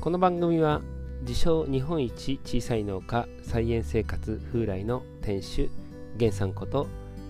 [0.00, 0.80] この番組は
[1.28, 5.70] 自称日本一小さい農家菜園生活風来の店主
[6.14, 6.86] 源さんこと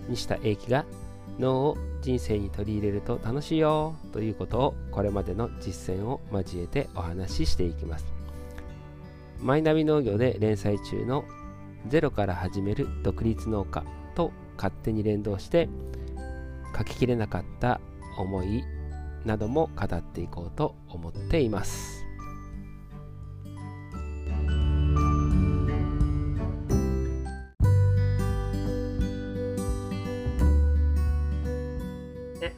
[0.07, 0.85] 西田英樹が
[1.37, 8.05] 農を人生に取り入れると楽しいよということをこれまでの実践を交えてお話ししていきます。
[9.41, 11.25] マイナビ農業で連載中の
[11.89, 13.83] ゼロから始める独立農家
[14.15, 15.67] と勝手に連動して
[16.77, 17.81] 書ききれなかった
[18.17, 18.63] 思い
[19.25, 22.00] なども語っていこうと思っています。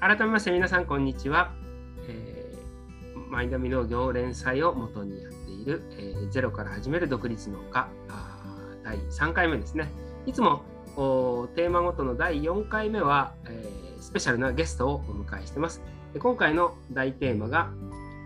[0.05, 1.53] 改めまして皆さんこんにちは、
[2.09, 7.87] えー、マインダミ農業連載を元にやっている、えー、ゼロから始める独立農家
[8.83, 9.89] 第3回目ですね。
[10.25, 10.63] いつも
[11.55, 15.81] テーマごとの第4回目は、えー、スペシャルなゲストをお迎えしてます。
[16.13, 17.71] で今回の大テーマが、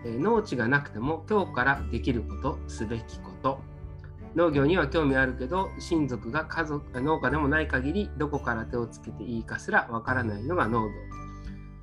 [0.04, 3.60] えー、農地がなくても今日からできることすべきこと。
[4.34, 11.27] 農業には興味あるけど親族が家族農家でもない限りどこから手をつけていいかすらわからないのが農業。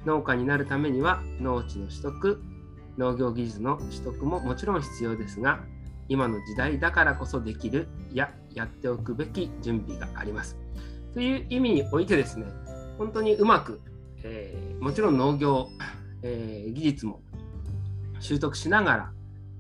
[0.06, 2.42] 農家になるためには農地の取得
[2.98, 5.60] 農業技術の取得ももちろん必要ですが
[6.08, 10.58] 今の時代だからこそできるややっておくべき準備があります。
[11.14, 12.46] という意味においてですね
[12.98, 13.82] 本当にうまく、
[14.24, 15.70] えー、もちろん農業、
[16.22, 17.22] えー、技術も
[18.20, 19.12] 習得しながら、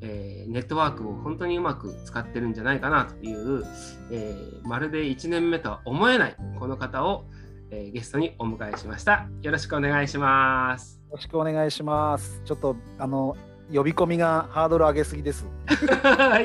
[0.02, 3.66] えー、ネットワークを本当にうまく使ってるんじゃないかなという、
[4.12, 7.26] えまるで1年目とは思えないこの方を、
[7.71, 9.27] えー、ゲストにお迎えしました。
[9.41, 10.99] よろしくお願いします。
[11.09, 12.41] よろしくお願いします。
[12.45, 13.35] ちょっとあの
[13.73, 15.47] 呼び込みがハードル上げすぎです。
[15.73, 15.86] い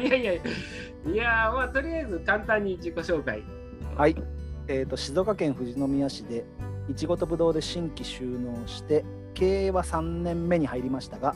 [0.08, 0.40] やいやい
[1.16, 3.42] や、まあとりあえず簡単に自己紹介。
[3.96, 4.16] はい。
[4.68, 6.44] えっ、ー、と静岡県富士宮市で
[6.88, 9.04] いちごとぶどうで新規就農して
[9.34, 11.34] 経営は3年目に入りましたが、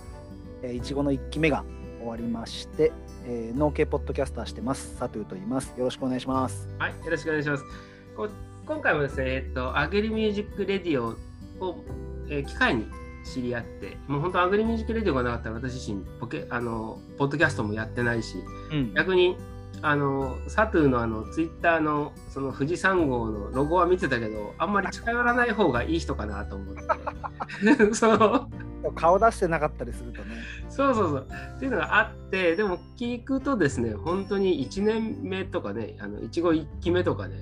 [0.62, 1.64] えー、いちごの1期目が
[1.98, 2.92] 終わりまして、
[3.24, 5.74] えー、農系ポッドキャスターしてます佐藤と言います。
[5.76, 6.68] よろしくお願いします。
[6.78, 8.53] はい、よろしくお願いします。
[8.66, 11.16] 今回もですね、えっと、アグリミュージックレディオ
[11.64, 11.84] を、
[12.28, 12.86] えー、機会に
[13.24, 18.36] 知り合って、もう本当アグリミュージックレディオがなかったら私自身ポケあのポッドキャストもやってないし、
[18.72, 19.36] うん、逆に
[19.82, 27.92] あのサトゥーのあのツイッターのその富士山号のロゴは見てたけどあんまり近寄らない方がいい人かなと思って。
[27.94, 28.48] そう。
[28.94, 30.36] 顔出してなかったりするとね。
[30.70, 31.28] そうそうそう。
[31.56, 37.36] っていうのがあってでも聞くとですね本当に1年目とかねあのいちご1期目とかね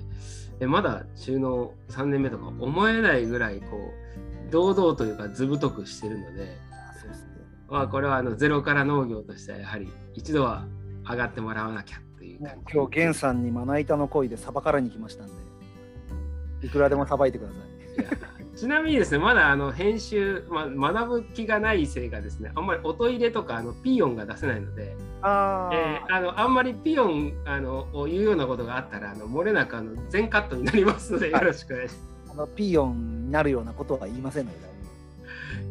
[0.63, 3.91] でまだ収納3年目とか思えないぐらいこ
[4.47, 6.57] う堂々というか図太くしてるので
[7.69, 10.65] まあこれはあのゼロから農業としてはやはり一度は
[11.05, 12.73] 上がってもらわなきゃっていう感じ。
[12.73, 15.33] 今日源さんにまな板の恋でさばからに来ましたんで。
[16.65, 18.32] いくらでもさばいてください。
[18.55, 32.31] ちなみにですね、まだあの編集、まあ、学ぶ気がないせいかですね、あんまり音入れとかあのピーヨンが出せないので、あ,、えー、あのあんまりピヨンあのを言うようなことがあったら、あの漏れなくあの全カットになりますので、よろしくお願いします。
[32.31, 34.57] あのピーヨンになるようなことは言いませんので、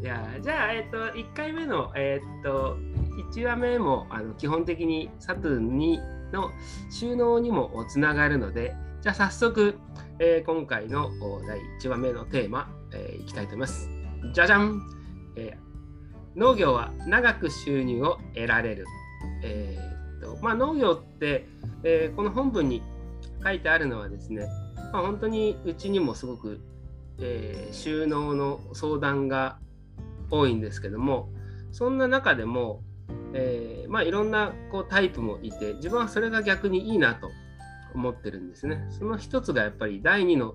[0.03, 2.77] いやじゃあ、えっ、ー、と、1回目の、えっ、ー、と、
[3.33, 6.01] 1話目もあの基本的にサトゥンに
[6.33, 6.51] の
[6.91, 9.75] 収納にもつながるので、じゃあ早速、
[10.21, 11.11] えー、今回の
[11.45, 13.91] 第1話目のテーマ、えー、いきたいと思います。
[14.33, 14.81] じゃじゃん、
[15.35, 18.85] えー、農業は長く収入を得られる。
[19.43, 21.49] えーとまあ、農業って、
[21.83, 22.81] えー、この本文に
[23.43, 24.47] 書いてあるのはですね、
[24.93, 26.61] まあ、本当にうちにもすごく、
[27.19, 29.59] えー、収納の相談が
[30.31, 31.29] 多いんですけども
[31.73, 32.85] そんな中でも、
[33.35, 37.33] えー、まあ、いろんなこうタイプもいて自分はそれが逆にいいなと
[37.95, 38.87] 思ってるんですね。
[38.91, 40.55] その一つがやっぱり第2の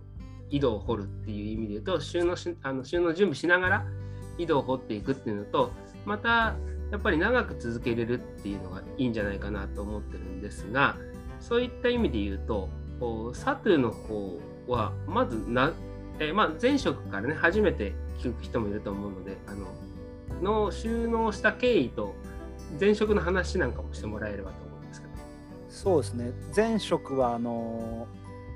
[0.50, 3.86] 井戸を掘るっていう意味で言うと収納しあの収納準備しながら
[4.38, 5.72] 井戸を掘っていくっていうのと
[6.06, 6.56] また
[6.92, 10.96] やっぱり長く続けれるっていうのがいいんじゃないかなと思ってるんですが
[11.40, 12.70] そういった意味で言うと
[13.34, 15.74] サトゥの方はまずな、
[16.19, 19.54] えまあ、前職からね初めて聞く人もいると思うのであ
[20.42, 22.16] のの収納した経緯と
[22.80, 24.67] 前職の話なんかもしてもらえればと
[25.77, 26.31] そうですね。
[26.56, 28.07] 前職はあの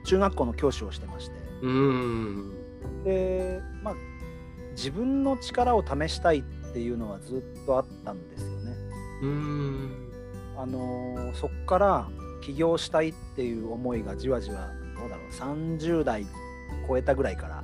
[0.06, 1.36] 中学校の教師をしてまして。
[1.62, 2.52] うん。
[3.04, 3.96] でまあ
[4.72, 6.42] 自分の力を試したいっ
[6.74, 8.76] ていうのはずっとあったんですよね。
[9.22, 10.12] うん。
[10.58, 12.10] あのそっから
[12.42, 14.70] 起業したいっていう思いがじわじわ
[15.00, 16.26] どうだろう30代
[16.88, 17.64] 超えたぐらいから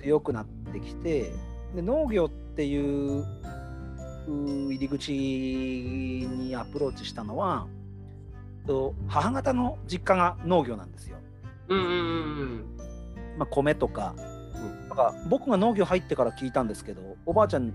[0.00, 1.30] 強くなってきて、
[1.74, 3.22] で農業っていう
[4.26, 7.66] 入り口にアプローチしたのは
[9.08, 11.18] 母方の実家が農業なんですよ。
[11.68, 12.64] うんうんうん
[13.38, 14.14] まあ、米とか、
[14.88, 17.72] うん、か僕が農業入ってから聞いたんですけどおばあちゃん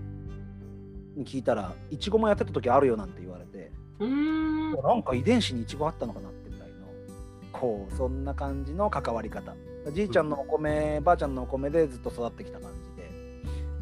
[1.16, 3.72] に聞いたらいちごもやってた時あるよなんて言われて。
[3.98, 4.72] うん。
[4.72, 6.86] なんか遺伝子にいちごあったのかなってぐらいの
[7.52, 9.54] こうそんな感じの関わり方。
[9.92, 13.10] じいちゃんのお米、うん、ばあちゃんのお米でずっと育ってきた感じで。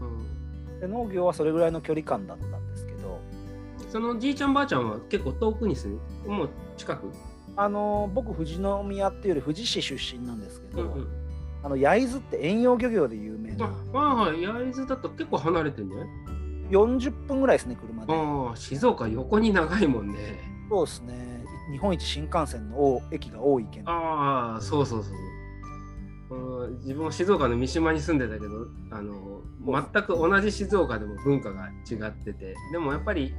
[0.01, 2.54] うん、で農業はそれぐらいの距離感だった
[3.95, 6.33] そのじいちゃんばあちゃんは結構遠くに住む？
[6.33, 7.13] もう近く？
[7.55, 11.09] あの僕富士宮っていうより富士市出身なんですけど、うんうん
[11.63, 13.71] あの焼津って遠洋漁業で有名な。
[13.95, 15.95] あはい、焼津だと結構離れてんね。
[16.71, 18.13] 40分ぐらいですね、車で。
[18.13, 20.41] ああ、静岡横に長いもんね。
[20.69, 21.45] そうですね。
[21.73, 23.85] 日本一新幹線の駅が多い県。
[23.87, 25.11] ああ、そうそうそ
[26.37, 26.71] う。
[26.81, 33.33] 自分は静岡の三島に住んでたけど、あの全く同じ静岡でも文化が違ってて、でもやっぱり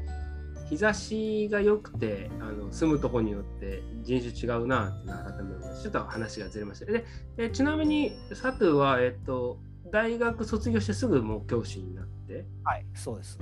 [0.70, 6.86] 日差しが良くてあの住むとこによって人種違うなって改めてちょっと話がずれました。
[6.86, 7.06] で
[7.38, 9.60] でちなみに佐藤は、えっと、
[9.92, 12.46] 大学卒業してすぐもう教師になって？
[12.64, 13.38] はいそうです。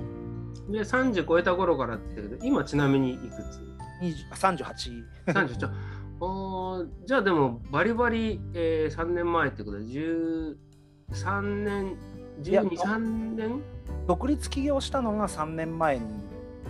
[0.68, 3.60] で30超えた頃からって言けど今ちなみにいくつ
[4.32, 5.70] ?38 38
[6.20, 10.54] あ じゃあでもバリバリ、えー、3年前ってことで13
[11.64, 11.96] 年
[12.42, 12.98] 123
[13.36, 13.62] 年？
[14.06, 16.23] 独立起業したのが3年前に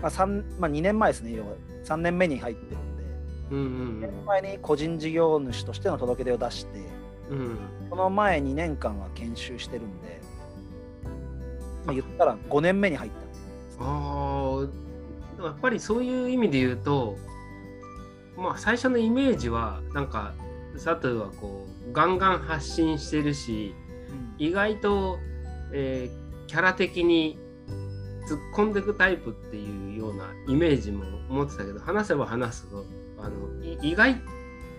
[0.04, 1.54] まあ3まあ、2年前ですね、要は。
[1.84, 3.04] 3年目に入ってるんで、
[3.52, 6.78] うんうん2年前に個人事業主としての届け出を出して、
[7.30, 7.58] うん、
[7.88, 10.20] その前2年間は研修してるんで、
[11.86, 13.10] まあ、言ったら5年目に入っ
[13.78, 14.68] たあ
[15.40, 17.16] あ、やっぱりそういう意味で言うと、
[18.36, 20.34] まあ、最初のイメージは、なんか、
[20.74, 23.74] 佐藤はこうガンガン発信してるし、
[24.38, 25.18] うん、意外と、
[25.72, 27.38] えー、キャラ的に
[28.29, 32.85] 突っ込んでいくタイプっていうようなイメージも思ってたけど話せば話すと
[33.19, 34.17] あの意外っ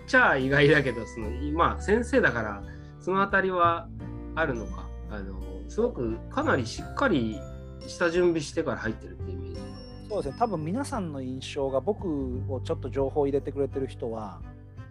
[0.06, 2.62] ちゃ意外だけどそのまあ先生だから
[3.00, 3.88] その辺りは
[4.34, 4.86] あるのか。
[5.10, 7.38] あのすごくかなりしっかり
[7.86, 9.60] した準備してから入ってるっていうイメージ。
[10.08, 10.36] そうですね。
[10.38, 12.08] 多分皆さんの印象が僕
[12.48, 14.40] をちょっと情報を入れてくれてる人は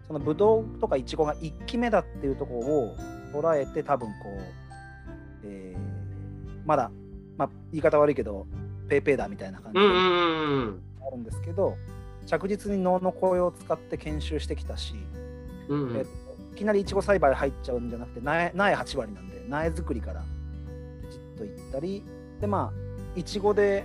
[0.06, 2.94] そのブドウとかイチゴが1期目だっていうとこ
[3.32, 4.42] ろを捉えて多分こう、
[5.44, 6.90] えー、まだ
[7.36, 8.46] まあ、言い方悪いけど
[8.88, 11.76] ペーペーだみたいな感じであるんですけど、
[12.26, 14.94] 着実に能の声を使って研修してきたし、
[15.68, 16.06] うんうん、え
[16.52, 20.24] いきなりいちご栽培入っちゃうんじゃなくて苗苗8割なんで苗作りから
[21.02, 22.02] きちっといったり
[22.40, 23.84] でまあいちごで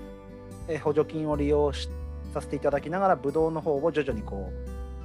[0.83, 1.89] 補助金を利用し
[2.33, 4.51] させていただきながらブドウの方を徐々にこ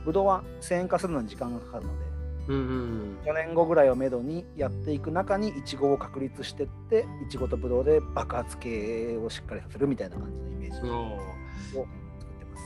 [0.03, 2.06] うブドウは1000円化するのに時間がかかるので
[2.49, 11.19] うんうん、4年後ぐらいをめどにやっていく中にいちごを確立してっていちごとぶどうで爆発系をしっかりさせるみたいな感じのイメージを
[12.21, 12.65] 作ってます。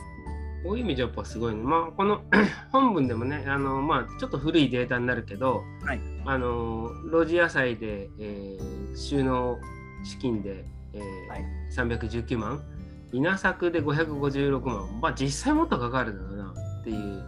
[0.63, 1.55] こういう意味じゃやっぱすごい。
[1.55, 1.63] ね。
[1.63, 2.21] まあこの
[2.71, 9.57] 本文でもねあの、まあ、ちょっと古いデータになるけど、はい、あの露地野菜で、えー、収納
[10.03, 11.45] 資金で、えーはい、
[11.75, 12.61] 319万。
[13.13, 15.01] 稲作で556万。
[15.01, 17.23] まあ実際もっとかかるだろうなっていう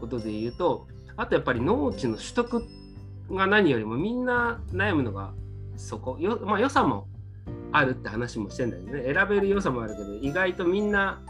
[0.00, 0.86] ことで言うと
[1.16, 2.64] あとやっぱり農地の取得
[3.30, 5.32] が何よりもみんな悩むのが
[5.76, 6.16] そこ。
[6.18, 7.08] よ、まあ、良さも
[7.72, 9.14] あるって話もしてんだけどね。
[9.14, 11.22] 選べる良さもあるけど意外とみんな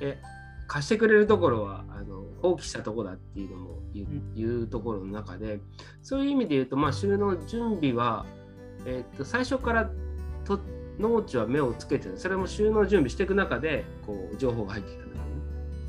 [0.00, 0.18] え
[0.66, 4.04] 貸してくれるところはあの放棄したとこだっていうのも言
[4.36, 5.60] う,、いうところの中で。
[6.02, 8.24] そういう意味で言うと、まあ、収納準備は、
[8.86, 9.90] えー、っと最初から
[10.44, 10.60] と
[10.98, 15.30] 農地は目をつけてそれも収納準備していく中でこう情報が入ってきたんだよね。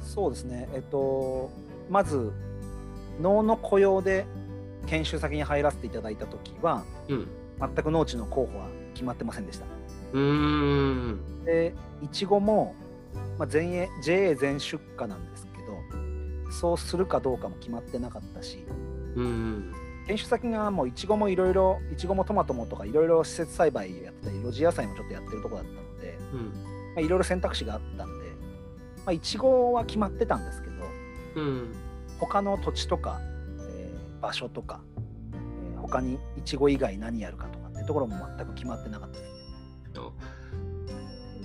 [0.02, 1.52] そうですね、えっと、
[1.90, 2.32] まず
[3.20, 4.26] 能の雇用で
[4.88, 7.28] 研修先に入らせていただいた時は、うん、
[7.60, 9.66] 全く農地の候補は決まってませんでした。
[10.14, 11.20] うん。
[11.46, 12.76] でいちごも、
[13.38, 18.66] まあ、全営 JA 全出荷なんですけどそうするかどうかも決まってなかったし、
[19.16, 19.74] うん。
[20.08, 26.00] 研修先がもういちごもいろいろいちごもトマトもとかいろいろ施設栽培やってたり露地野菜もちょっとやってるとこだったの
[26.96, 28.32] でいろいろ選択肢があったんで
[29.14, 30.74] いちごは決まってたんですけど、
[31.36, 31.76] うん、
[32.22, 33.20] 他の土地とか、
[33.60, 34.80] えー、場所とか、
[35.34, 39.32] えー、他にいちご以外何やるかとかっていうところも全く決まってなかったですね。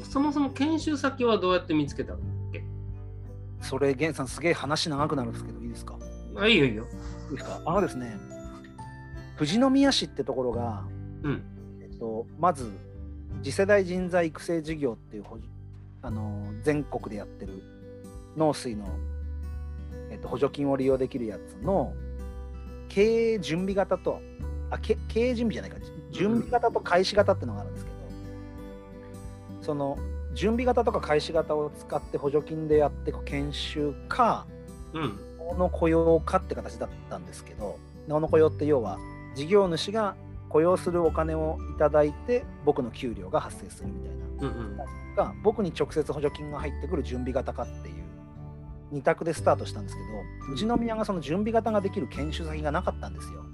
[0.04, 2.20] そもそも研修先はどうやって見つけたの
[3.62, 5.98] それ、源さん、すげえ話長くなるんですけど、いいですか？
[6.36, 6.86] あいいよいいよ。
[7.30, 7.60] いいですか？
[7.66, 8.16] あのですね、
[9.36, 10.84] 富士宮市ってところが、
[11.24, 11.42] うん、
[11.82, 12.70] えっと、まず、
[13.42, 15.24] 次世代人材育成事業っていう
[16.02, 17.62] あの全国でやってる
[18.36, 18.86] 農水の
[20.16, 21.92] えっと、補助金を利用できるやつの
[22.88, 24.20] 経営準備型と
[24.70, 25.76] あ経営準備じゃないか。
[26.10, 27.96] 準備型と開始型っていうのがあるんですけど、
[29.60, 29.98] その
[30.32, 34.46] 準備型とか開始型を使って補助金でやっていく研修か、
[34.94, 38.98] うん、の雇用かって形だったんですけど能の雇用って要は
[39.34, 40.16] 事業主が
[40.48, 44.76] 雇用するお金をいただいて僕の給料が発生するみたいな、うんうん、
[45.16, 48.05] が僕に直接補助金が入ってくる準備型化っていう
[48.92, 50.06] 2択でスタートしたんですけど
[50.46, 53.44] 富士宮がその準備型ができる研修先がなかったんですよ。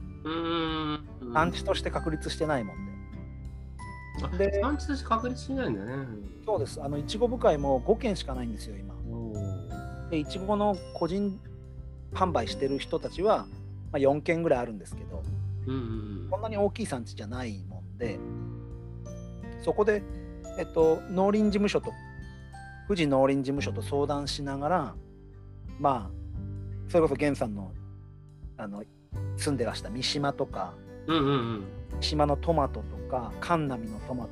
[1.32, 2.76] 産地として確立してないもん
[4.36, 4.50] で。
[4.50, 6.06] で産地として確立しないんだね。
[6.44, 6.82] そうです。
[6.82, 8.92] あのいちご部会も5件しかないんですよ今。
[10.10, 11.40] でいちごの個人
[12.12, 13.46] 販売してる人たちは、
[13.90, 15.22] まあ、4件ぐらいあるんですけど、
[15.66, 15.78] うんう
[16.26, 18.18] ん、こんなに大きい産地じゃないもんで
[19.62, 20.02] そこで、
[20.58, 21.92] えっと、農林事務所と
[22.88, 24.94] 富士農林事務所と相談しながら
[25.78, 27.72] まあそれこそ源さんの
[28.56, 28.84] あの
[29.36, 30.74] 住んでらした三島とか、
[31.06, 31.64] うんうんうん、
[32.00, 34.30] 三島のトマトとか神波のトマト、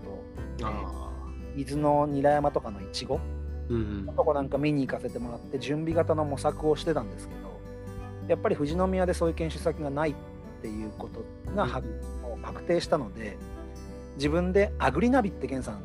[0.58, 3.20] えー、伊豆の韮山とかのいちご
[3.68, 7.40] のとこなんか見に行かせてもらって準備型の模索をしてたんですけど
[8.28, 10.14] やっぱり富士宮でそういう研修先がないっ
[10.62, 13.36] ていうことが、うん、確定したので
[14.16, 15.82] 自分でアグリナビって源さん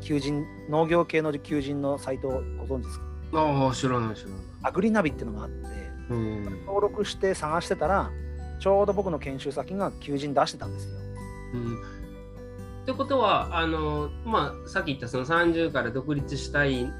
[0.00, 3.11] 求人農業系の求人のサイトをご存知ですか？
[3.32, 4.38] ああ知らない知らない。
[4.62, 5.66] アグリナビっていうのがあって、
[6.10, 8.10] うん、登録して探してたら
[8.60, 10.92] ちょうど僕の研修先が求人出してたんですよ。
[11.54, 11.76] うん、
[12.82, 16.90] ってことはあの、まあ、さっき言ったその30から独立したい、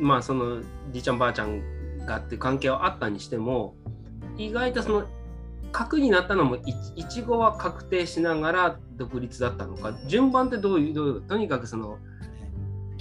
[0.00, 1.62] まあ、そのじいちゃんばあちゃん
[2.06, 3.74] がって関係はあったにしても
[4.36, 5.06] 意外とその
[5.70, 6.56] 核になったのも
[6.96, 11.98] いちごは確定しながら独立だったのか順番ってどういうどういうとにかくその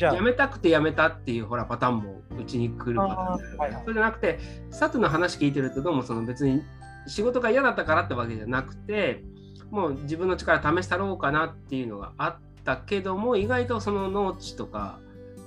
[0.01, 0.21] じゃあ。
[0.21, 3.57] めたくてやめたっていうほらパターンもうちに来るパターン。
[3.57, 4.39] はいはい、そうじゃなくて
[4.71, 6.63] 佐藤の話聞いてるとどうもその別に
[7.07, 9.23] 仕事が嫌だったからってわけじゃなくて
[9.69, 14.99] もう自分の力試したろうかなっていうのがあったけども意外とその農地とか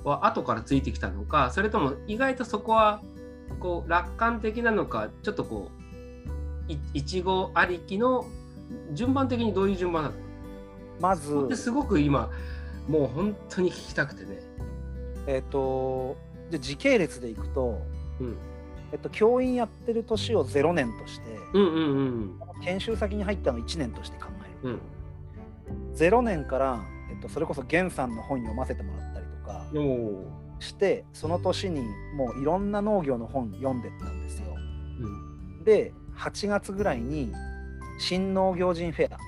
[0.04, 3.02] は後からついてきたのかそれとも意外とそこは
[3.60, 5.70] こう楽観的なのかちょっとこ
[6.68, 8.24] ういちごありきの
[8.92, 10.18] 順番的にどういう順番だった
[11.00, 11.54] まず。
[11.56, 12.30] すごく今
[12.88, 14.40] もう本当に聞きたくてね。
[15.26, 16.16] えっ、ー、と
[16.50, 17.80] じゃ時系列でいくと、
[18.20, 18.36] うん。
[18.92, 24.26] えっと、教員やってる年を0年として、うんうんうん、研修先に入ったの1年として考
[24.64, 29.64] える、うん、0年から、えっと、それこそ源さんの本読ませてもらったりとか
[30.60, 31.80] してその年に
[32.14, 34.54] もういろんな農業の本読んでったんですよ。
[35.00, 37.32] うん、で8月ぐらいに
[37.98, 39.18] 新農業人フェア。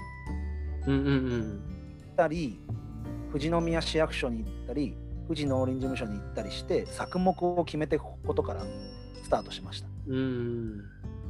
[0.86, 1.60] 行
[2.12, 2.60] ったり、
[3.32, 8.64] 富士宮市役所に行ったり富士農林事務所に行ったりして作目を決めていくことから
[9.22, 9.88] スタートしました。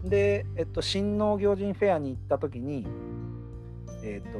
[0.04, 2.86] で、えっと、新農業人フェアに行った時に、
[4.02, 4.38] えっと、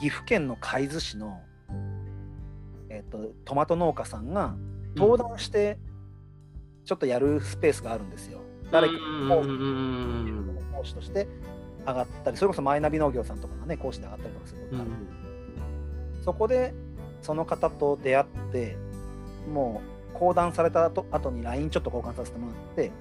[0.00, 1.40] 岐阜県の海津市の、
[2.88, 4.54] えっと、トマト農家さんが
[4.96, 5.78] 登壇して
[6.84, 8.40] ちょっとやるスペースがあるんですよ。
[8.70, 8.94] 誰か
[10.72, 11.26] 講師として
[11.86, 14.90] 上がったりそれこそマイナビ農業さんとかがね講師で上がったりとかすることがある、
[16.22, 16.74] そこで
[17.26, 18.76] その方と出会って
[19.52, 19.82] も
[20.14, 22.92] う講談された後後に LINE ちょっと交換させてもらって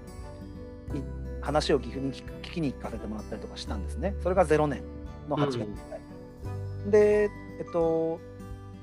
[1.41, 4.15] 話を岐阜に聞きに行かせてもらったりとかしたんですね。
[4.24, 4.82] それが0年
[5.29, 5.70] の8月ぐらい、
[6.86, 7.29] うん、で
[7.60, 8.20] えっと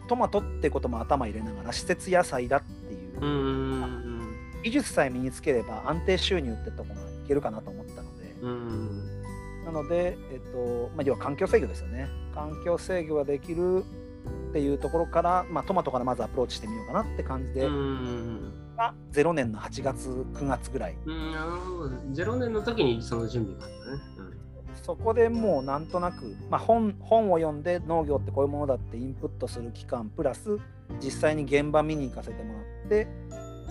[0.09, 8.35] トマトってことも頭入れながら施設野菜だっていう、う技術さえ身につければ安定収入ってとこがいけるかなと思ったので、
[9.65, 12.09] なので、えっとまあ、要は環境制御ですよね。
[12.33, 13.85] 環境制御ができる
[14.51, 17.63] っていうところから、まあ、トマトからまずアプローチしてみようかなって感じで、
[18.77, 20.97] が0年の8月9月ぐらい。
[21.05, 24.03] うんなるほど0年の時にその準備があったね。
[24.19, 24.43] うん
[24.83, 30.59] そこでもうなんとなく、まあ本、本を読んで農業ってこういうものだってインプットする期間プラス
[31.01, 33.07] 実際に現場見に行かせてもらって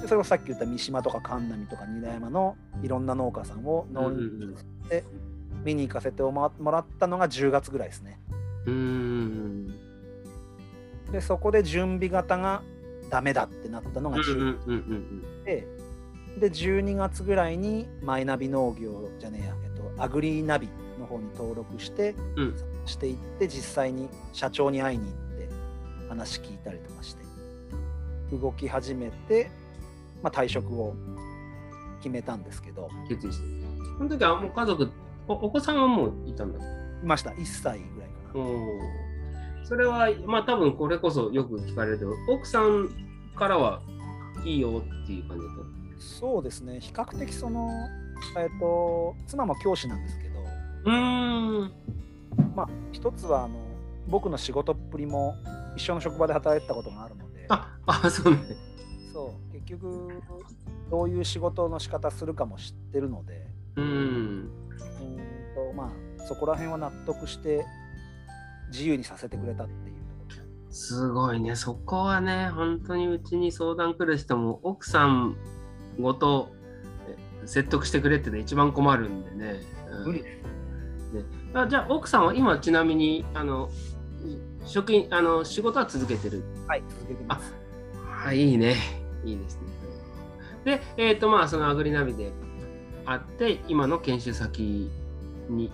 [0.01, 5.03] でそれをさっき言った三島とか神波とか韮山のいろんな農家さんを農林で
[5.63, 8.19] 見に行かせてもらったのが10月ぐらいですね。
[8.65, 9.75] うん
[11.11, 12.61] でそこで準備型が
[13.09, 15.67] ダメだってなったのが10月で
[16.39, 25.49] で12月ぐらいにマイナビ農業じゃねえや、えっと、アグリナビの方に登録して、うん、していって実際に社長に会いに行って
[26.07, 27.21] 話聞いたりとかして
[28.31, 29.51] 動き始めて、
[30.23, 30.95] まあ、退職を
[31.99, 32.89] 決めたんですけど。
[33.09, 33.45] 決意して。
[33.97, 34.89] その時はもう家族
[35.27, 36.59] おお子さんはもういたんだ。
[36.59, 37.31] いました。
[37.31, 39.10] 1歳ぐらいかな。
[39.63, 41.99] それは、まあ多分これこそよく聞かれる。
[41.99, 42.89] けど、奥さん
[43.35, 43.81] からは
[44.43, 46.01] いいよっていう感じだった？
[46.01, 47.69] そうですね、比較的その、
[48.37, 50.39] えっ、と、妻も教師なんですけど、
[50.85, 51.71] うん。
[52.55, 53.59] まあ、一つはあの、
[54.07, 55.35] 僕の仕事っぷりも
[55.75, 58.39] 一緒の職場で働いてたことがあるので、ああ、そうね。
[59.13, 60.21] そう、結局、
[60.89, 63.85] どういう仕事の仕方するかも知ってるので、うん。
[63.85, 64.49] うん
[65.55, 67.65] と、まあ、そこら辺は納得して
[68.71, 70.01] 自由にさせてくれたっていう
[70.71, 75.35] すごいねそこはね本当にうちに相談来る人も奥さん
[75.99, 76.49] ごと
[77.45, 79.59] 説得してくれってね一番困るんでね。
[80.05, 80.39] 無理で
[81.09, 81.23] す、ね、
[81.53, 83.69] あじゃあ奥さんは今ちなみにあの
[84.65, 86.43] 職員あの仕事は続けてる？
[86.67, 87.53] はい続けてます。
[88.05, 88.75] はいいいね。
[89.25, 89.61] いいですね。
[90.63, 92.31] でえっ、ー、とまあそのアグリナビで
[93.05, 94.89] あって今の研修先
[95.49, 95.71] に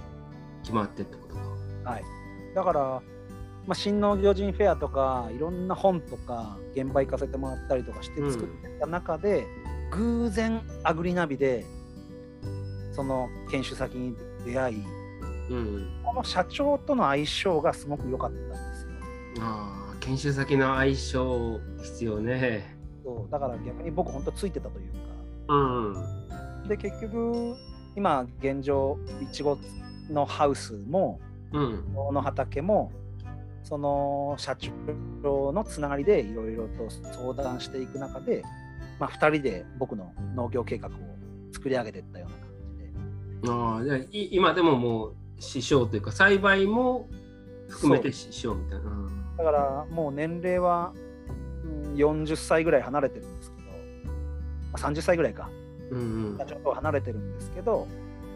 [0.63, 1.91] 決まってってことか。
[1.91, 2.16] はい
[2.57, 3.01] だから、ま
[3.69, 9.45] あ、新農業人フェアとかいろんな本とか現場行かせてもらったりとかして作ってた中で、
[9.91, 11.65] うん、偶然アグリナビで
[12.93, 14.83] その研修先に出会い、
[15.51, 18.89] うん、この社長との相性がすごく良かったんですよ。
[19.41, 22.75] ああ研修先の相性必要ね。
[23.05, 24.99] そうだから逆に僕本当ついてたというか。
[25.49, 27.55] うん、で結局
[27.95, 29.59] 今現状いちご
[30.09, 31.19] のハウスも、
[31.53, 32.91] うん、の畑も
[33.63, 38.43] その社長のつながりでいろいろと相談していく中で、
[38.99, 40.91] まあ、2人で僕の農業計画を
[41.51, 42.27] 作り上げていったよ
[43.43, 47.07] うなあじゃあ今でももう師匠というか栽培も
[47.67, 48.85] 含めて師匠みたいな。
[49.37, 50.93] だからもう年齢は、
[51.63, 53.69] うん、40歳ぐらい離れてるんですけど、
[54.71, 55.49] まあ、30歳ぐらいか、
[55.91, 57.87] うんうん、ちょっと離れてるんですけど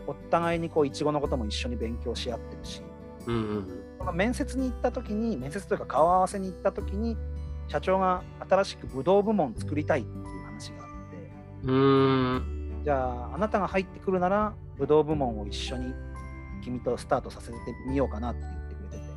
[0.06, 2.82] お互いにこういちごのことも一緒に勉強し合ってるし、
[3.28, 7.16] うんうん面接に行った時に面接というか顔合わせに行った時に
[7.68, 11.72] 社長が新しくブドウ部門作りたいっていう話があって。
[11.72, 12.82] うん。
[12.84, 15.94] じゃああなたが入ってくるなら武道部門を一緒に
[16.64, 17.56] 君とスタートさせて
[17.88, 19.12] みようかなって言ってくれてて。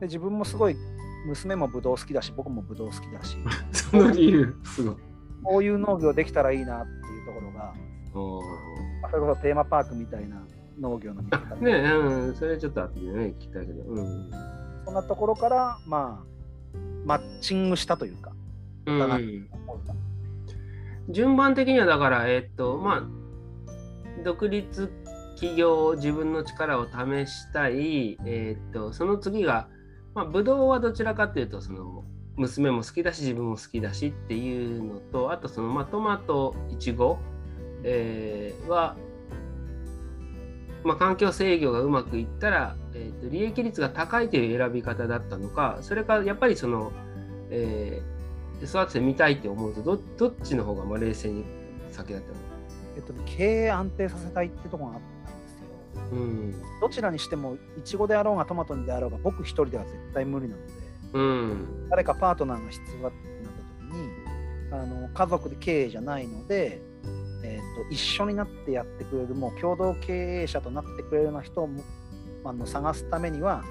[0.00, 0.76] で自分もすごい
[1.26, 3.36] 娘もブドウ好きだし僕もブドウ好きだし。
[3.72, 4.96] その理由すごい。
[5.42, 7.74] こういう農業できたらいいなっていうところが
[9.10, 10.44] それこそテーマパークみたいな
[10.80, 11.56] 農業の見方。
[11.56, 14.30] ねうんそれちょっと後でね聞きたいけど、うん、
[14.84, 18.32] そんなところからまあマッチングしたというか、
[18.86, 19.48] うん、
[21.10, 24.90] 順番的にはだからえー、っとまあ独立
[25.36, 29.68] 企業自分の力を試したい、えー、っとその次が、
[30.14, 32.04] まあ、ブドウはどちらかというとその
[32.36, 37.18] 娘も好きだし自分も好きだしっていうのとあとその、まあ、トマトいちご、
[37.84, 38.96] えー、は、
[40.82, 46.92] まあ、環境制御がうまくいったら、えー、と利益率が高いという選び方だったのかそれかやっぱりその、
[47.50, 51.44] えー、育ててみたいって思うとどどっちの方がまあ冷静に
[51.90, 52.34] 先だったの？
[52.34, 52.40] か
[52.96, 55.66] えっと、経営安定させたいってところがあったんですよ。
[56.12, 60.72] うん、どちらにしてもいちごであろうがトマトにであろうが僕一人では絶対無理なので、
[61.12, 66.80] うん、誰かパートナーが必要だってなった時にあの家族で経営じゃないので、
[67.50, 71.68] えーと、一緒になってやってくれるもう共同経営者となってくれるような人を
[72.44, 73.64] あの探すためには、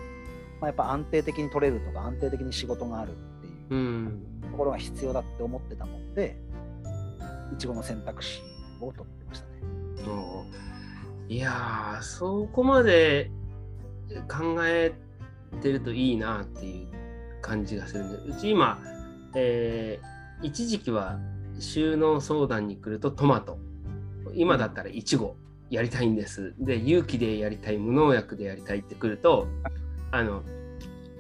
[0.60, 4.20] まあ、やっぱ安定的に取れるとか安定的に仕事があるっていう
[4.52, 6.38] ところが必要だって思ってたもんで
[7.54, 8.42] いちごの選択肢
[8.82, 9.52] を取ってましたね。
[11.30, 13.32] いやそこまで
[14.28, 14.94] 考え
[15.62, 16.88] てるといいなっていう
[17.42, 18.82] 感じがするんでうち今、
[19.36, 21.20] えー、一時期は
[21.60, 23.60] 収納相談に来るとトマト
[24.36, 25.36] 今だったらいちご
[25.70, 26.54] やりたいんです。
[26.60, 29.48] で勇気でやりたい無農薬でやりたいってくると
[30.12, 30.44] あの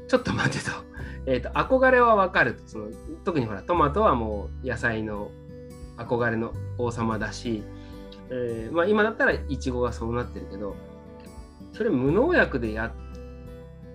[0.08, 0.72] ちょっと待てと,
[1.28, 2.60] えーと、憧れは分かる。
[2.66, 2.88] その
[3.24, 5.32] 特にほらトマトはもう野菜の
[5.98, 7.64] 憧れの王様だし、
[8.30, 10.76] えー、まあ、今だったらいちごがそうなってるけど
[11.74, 12.94] それ無農薬でや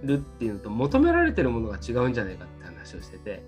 [0.03, 3.42] るっていうのと求められてるものが違うんじゃないかって話をしてて。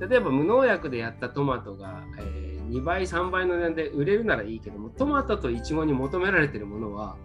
[0.00, 7.16] 例えば無農薬でやったトマトが、えー、2倍3倍の値段で売れるならいいけどもトマトといちごに求められてるものは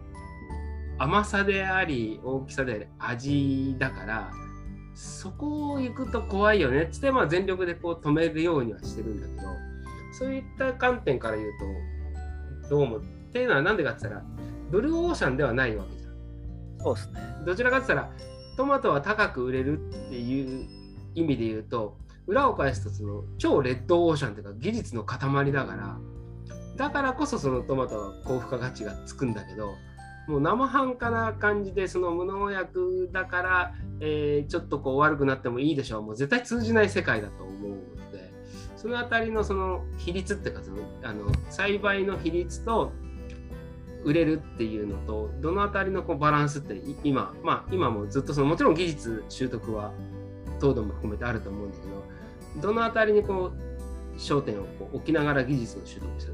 [0.97, 4.31] 甘さであり大きさであり味だから
[4.93, 9.75] そこを行くと怖いよねっつって、まあ、全力でこう止めるようにはしてるんだけど
[10.17, 11.51] そういった観点から言う
[12.63, 12.97] と、どうも。
[12.99, 13.01] っ
[13.33, 14.25] ていうのは何でかって言ったら、
[14.71, 16.13] ブルーオーシャンではないわけじゃん。
[16.79, 17.19] そうですね。
[17.45, 18.11] どちらかって言ったら、
[18.55, 20.69] トマトは高く売れるっていう
[21.15, 25.97] 意味で言うと、裏を返すとその超レッドオーシャンというか技術の塊だから、
[26.75, 29.75] だからこそそのトマトは高付加価値がつくんだけど、
[30.27, 36.01] もう生半可な感じでその無農薬だから、えー、ちょっとこう悪くなってもいいでしょう。
[36.01, 38.33] もう絶対通じない世界だと思うので
[38.75, 42.91] そのあたりのその比率っていうかそのあの栽培の比率と
[44.03, 49.91] 売れるっていうのとどのあたりのこうバランスって今まあ今もずっとそのもちろん技術習得は
[50.59, 52.04] 糖度も含めてあると思うんだけど
[52.61, 56.33] どのあたりにこう焦点をこう置きながら技術を習得する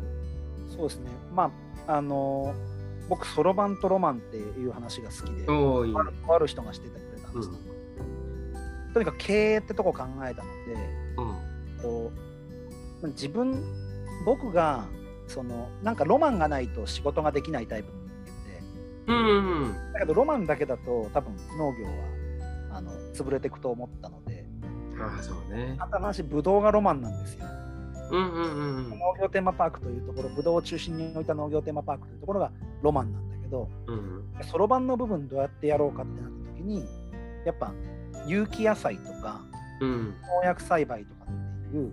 [0.70, 1.10] そうですね。
[1.34, 1.52] ま
[1.88, 2.54] ああの
[3.10, 5.46] 僕そろばんとロマンっていう話が好きで
[6.34, 7.62] ある人がしててくれたんですけど、
[8.88, 10.76] うん、とにかく経営ってとこ考えたので、
[11.18, 12.12] うん、
[13.02, 13.62] と自分
[14.26, 14.86] 僕が
[15.28, 18.00] そのなんかロマンがないと仕事ができないタイプの
[19.06, 24.41] 人間で、うんうん、だけどロマンだけだと多分農業はあの潰れていくと思ったので
[25.00, 25.78] ああそうね。
[25.80, 27.46] 新しいブドウがロマンなんですよ。
[28.12, 32.52] うんうんうん、農業テーマパークというところブドウを中心に置いた農業テーマパークというところが
[32.82, 33.70] ロマンなんだけど
[34.50, 36.86] そろばんの部分どうやってやろうかってなった時に
[37.46, 37.74] やっぱ
[38.28, 39.42] 有機野菜とか、
[39.80, 41.92] うん、農薬栽培とかっていう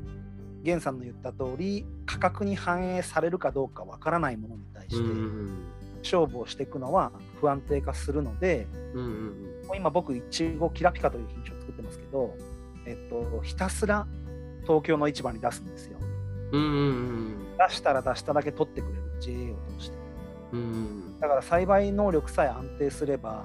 [0.62, 5.02] 源さんの言った通り価格に反映されるかどうかわからないものに対して
[6.02, 9.10] 勝負をしていくのは不安定化するので、うんうん
[9.70, 12.34] うん、今僕いちごキラピカという品種を作ってますけど、
[12.88, 14.06] えっと、ひたすら
[14.62, 15.98] 東京の市場に出すんですよ。
[16.52, 16.82] うんうんう
[17.54, 19.96] ん、出したら出しただけ取ってくれる JA を通して。
[20.52, 23.44] うんうん、だから栽培能力さえ安定すれば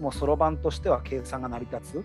[0.00, 2.04] もうそろばんとしては計算が成り立つ。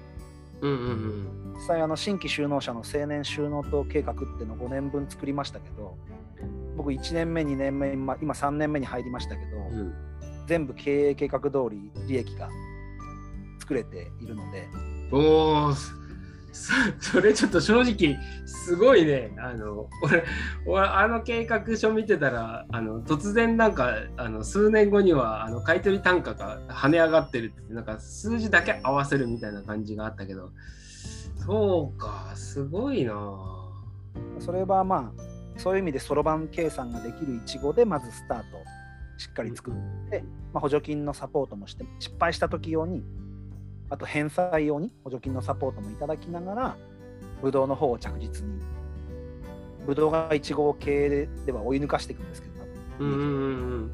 [0.61, 5.97] うんうんうん、実際あの新規就農者の青年就農等計画っていうのを5年分作りましたけど
[6.77, 9.93] 僕1年目2年目今3年目に入りましたけど、うん、
[10.47, 12.49] 全部経営計画通り利益が
[13.59, 14.67] 作れているので
[15.11, 15.73] おお
[16.99, 19.31] それちょっと正直すごいね。
[19.37, 20.23] あの俺
[20.65, 30.51] 俺あの計画書見てたらあの突然なんかあの数年後にはあの買取単価が跳ね上がってるってなんか数字だけ合わせるみたいな感じがあったけど。
[31.45, 33.13] そうかすごいな。
[34.39, 35.21] それはまあ
[35.57, 38.45] そういう意味でそろばん計算ができるいちごでまずスタート
[39.17, 39.73] しっかり作っ
[40.09, 43.03] て、まあ、補助金のサポートもして失敗した時用に
[43.95, 46.77] あと返済用に補助金のサポートもいただきながら、
[47.41, 48.61] ブドウの方を着実に、
[49.87, 52.53] ブドウがイチゴ系では追い抜かしていくんですけど、
[52.99, 53.91] うんうん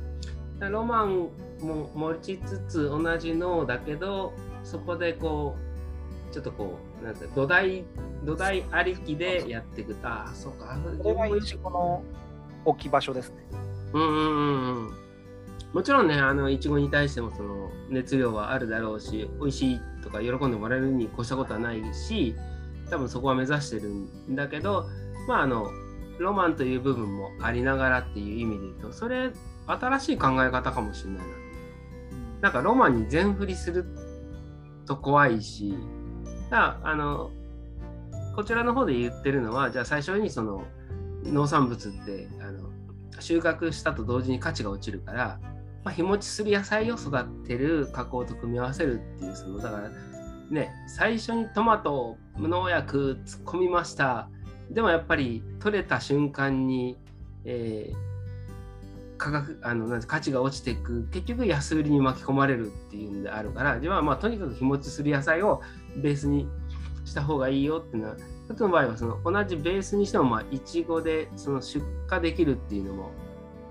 [0.59, 1.27] うん、ロマン
[1.59, 4.33] も持ちつつ同じ脳だけど、
[4.63, 5.55] そこでこ
[6.31, 7.83] う、ちょっとこう、なんて土台、
[8.23, 10.79] 土台ありきでやっていくと、ああ、そうか。
[10.97, 12.03] これがイチゴの
[12.65, 13.35] 置き場所ですね。
[13.93, 15.01] うんうんうんうん。
[15.73, 22.35] もちろんねあのいちごに対してもその熱量はあるだろうし美味しいとか喜んでもらえるに越したことはないし
[22.89, 24.85] 多分そこは目指してるんだけど
[25.27, 25.69] まああの
[26.19, 29.31] ロマンという部分もありながらっていう意味で言うとそれ
[29.67, 31.25] 新しい考え方かもしれないな。
[32.41, 33.85] なんかロマンに全振りする
[34.85, 35.75] と怖いし
[36.49, 37.31] だあの
[38.35, 40.63] こちらの方で言ってるのはじゃあ最初にその
[41.23, 42.69] 農産物ってあの
[43.19, 45.39] 収穫したと同時に価値が落ちるから
[45.83, 49.91] まあ、日持ちする野菜を育てる加工と組み合わせるっていうそのだから
[50.51, 54.29] ね最初にトマト無農薬突っ込みました。
[54.69, 56.97] でもやっぱり取れた瞬間に、
[57.43, 61.07] えー、価格あのなん価値が落ちていく。
[61.11, 63.79] 結局安売りに巻き込まれるっていうんであるから。
[63.81, 65.61] じゃあまあとにかく日持ちする野菜を
[65.97, 66.47] ベースに
[67.05, 68.15] した方がいいよっていうのは
[68.45, 73.11] 一つの場合はその同じベースにしてもまあいちごでその出荷できるっていうのも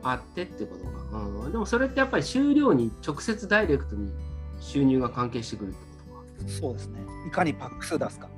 [0.02, 4.12] あってってことか、うん、でもそれってやっぱり収量に直接ダイレクトに
[4.60, 6.48] 収入が関係してくるってことか。
[6.48, 7.00] そうですね。
[7.26, 8.28] いかにパック数出すか。
[8.28, 8.30] っ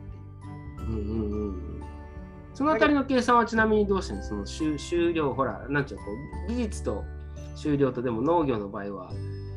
[0.76, 1.82] ていう,、うんうんうん、
[2.54, 6.04] そのあたりの計算はちなみにどうしてんその収収量ほらなんちゅうこ
[6.48, 7.04] う技術と
[7.54, 9.14] 収量とでも農業の場合はあ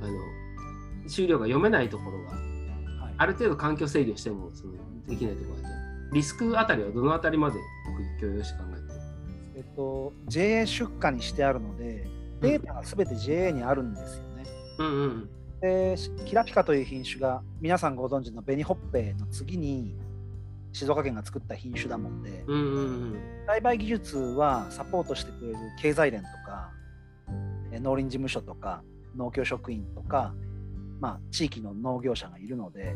[0.08, 4.73] の収量が読めないところが、はい、ある程度環境制御してもその
[5.08, 7.60] できないところがあってリスクあたりはどのあたりまで
[8.19, 8.86] 共有して考えて
[9.56, 12.06] えっと、JA 出荷にしてあるので、
[12.45, 14.43] データがすべて JA にあるんですよね。
[14.77, 15.29] うんうん、
[15.62, 19.95] で、キラピカという品種が、皆さんご存知の紅ほっぺの次に、
[20.71, 22.81] 静岡県が作った品種だもんで、うんうんう
[23.15, 26.71] ん、栽培技術はサポートしてくれる経済連とか、
[27.71, 28.84] 農林事務所とか、
[29.15, 30.34] 農協職員とか、
[30.99, 32.95] まあ、地域の農業者がいるので、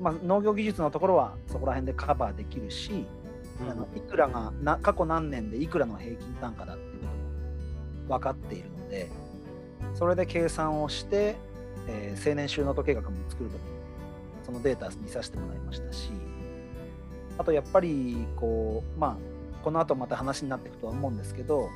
[0.00, 3.06] まあ、農業技術のところはそこら辺でカバーできるし、
[3.68, 6.91] あのいくらがな過去何年でいくらの平均単価だって
[8.16, 9.10] 分かっているので
[9.94, 11.36] それで計算をして、
[11.88, 13.66] えー、青年収納と計画も作るときに
[14.44, 16.10] そのデータ見させてもらいましたし
[17.38, 21.68] あとやっぱりこうまあこの後また話になっていくとは思うんですけど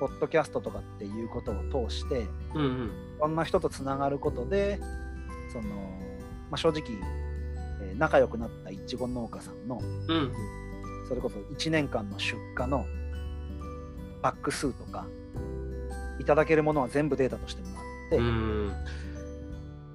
[0.00, 4.80] ポッドキャストとかっていうことを通して、うんうん、いろんな人とつながることで
[5.52, 5.68] その、
[6.50, 6.82] まあ、正直、
[7.82, 10.32] えー、仲良くなったいちご農家さんの、うん
[11.08, 12.86] それこそ1年間の出荷の
[14.22, 15.06] バック数とか
[16.22, 18.16] いただけるものは全部データとしてもらって。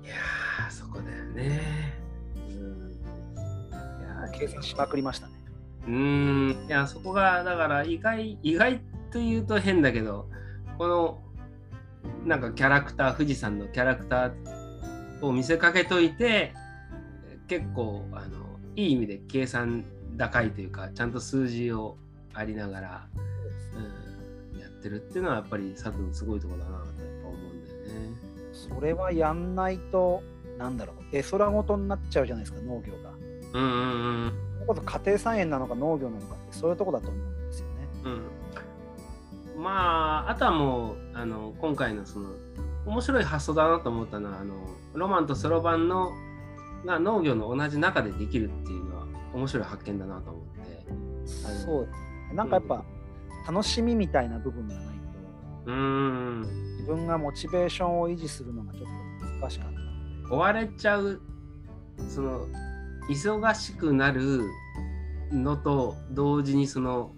[0.08, 1.98] いやそこだよね。
[2.50, 2.52] い
[4.04, 5.34] や計算しまくりましたね。
[5.88, 6.66] うん。
[6.68, 10.30] いやそこがだから意外意外というと変だけど
[10.78, 11.24] この
[12.26, 16.54] なんかキャラクター富士山のキャラクターを見せかけといて
[17.48, 19.86] 結構あのいい意味で計算
[20.18, 21.98] 高いというかちゃんと数字を
[22.34, 23.08] ありながら、
[24.78, 27.88] ってるっていうのはやっぱり佐藤のすごいところだなとやっぱ思うんだよね。
[28.54, 30.24] それはやんないと
[30.58, 33.12] なんだろう絵空ごとになっちゃうじゃないですか農業が。
[33.54, 34.34] うんうんうん。
[34.68, 37.74] こそ家庭菜園なのか農業なのかってそういうとこだと思うんですよね。
[39.56, 42.30] うん、まああとはもうあの今回のその
[42.86, 44.56] 面白い発想だなと思ったのはあの
[44.94, 46.12] ロマンとそろばんの
[46.86, 50.58] が農業の同じ中でできるっていうのは面白い発見だなと思って。
[51.66, 51.88] そう
[52.34, 52.84] なんかやっぱ、
[53.48, 56.42] 楽しみみたいな部分がないとうん。
[56.80, 58.82] 自分がモチベーションを維持するのがちょっ
[59.20, 59.74] と難しかっ
[60.30, 61.22] た追われちゃう
[62.10, 62.48] その
[63.10, 64.42] 忙しくなる
[65.32, 67.14] のと同時にその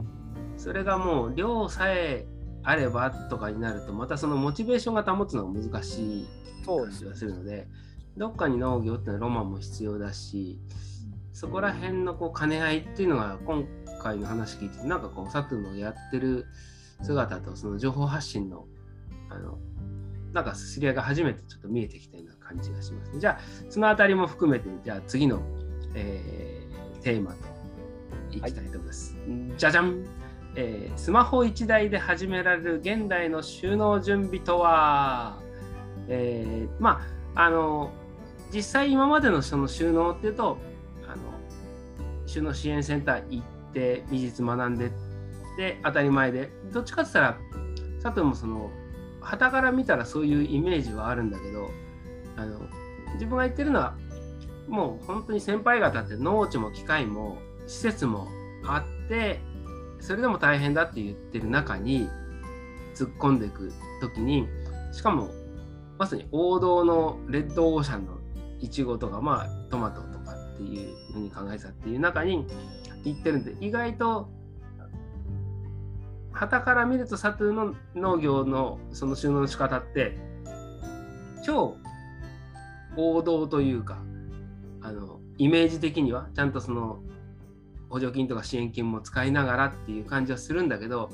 [0.57, 2.25] それがもう量さえ
[2.63, 6.27] あればとかになるとまたそのモチベーションが保つのが難しい
[6.65, 7.67] 感じがするので
[8.17, 10.59] どっかに農業ってのはロマンも必要だし
[11.31, 13.63] そこら辺のこう兼ね合いっていうのが今
[13.99, 16.47] 回の話聞いてなんかこう佐藤のやってる
[17.03, 18.65] 姿とその情報発信の
[19.29, 19.59] あの
[20.33, 25.41] なんか知り合いが初めてちょっと見えてきたような感じがします、ね、じゃあそのあたりも含めてじゃあ次の、
[25.95, 27.37] えー、テーマと
[28.31, 30.05] いきたいと思います、はい、じゃじゃん、
[30.55, 35.39] えー、スマホ1台で始められる現代の収納準備とは、
[36.07, 37.01] えー、ま
[37.35, 37.91] ああの
[38.53, 40.57] 実際今までのその収納っていうと
[41.07, 41.21] あの
[42.27, 44.91] 収納支援センター行って美術学んで
[45.57, 46.49] で当たり前で。
[46.71, 47.37] どっちかって言ったら
[48.01, 48.71] 佐藤もその
[49.21, 51.69] 旗から見たらそういうイメージはあるんだけど
[52.37, 52.61] あの
[53.13, 53.95] 自分が言ってるのは
[54.67, 58.27] もう本当に先輩方って農地も機械も施設も
[58.65, 59.39] あって
[59.99, 62.07] それでも大変だって言ってる中に
[62.95, 64.47] 突っ込んでいく時に
[64.91, 65.29] しかも
[65.97, 68.19] まさに王道のレッドオーシャンの
[68.61, 72.45] イチゴとかまあトマトとかっていうふうに考えてたっていう中に
[73.03, 74.29] 行ってるんで意外と
[76.31, 80.17] 旗から見るとサトゥの農業のその収納の仕方って
[81.45, 81.75] 超
[82.95, 83.97] 王道というか
[84.81, 86.99] あのイメージ的にはちゃんとその
[87.89, 91.09] 補助金とか支援金も使いながらっていう感じはするんだけど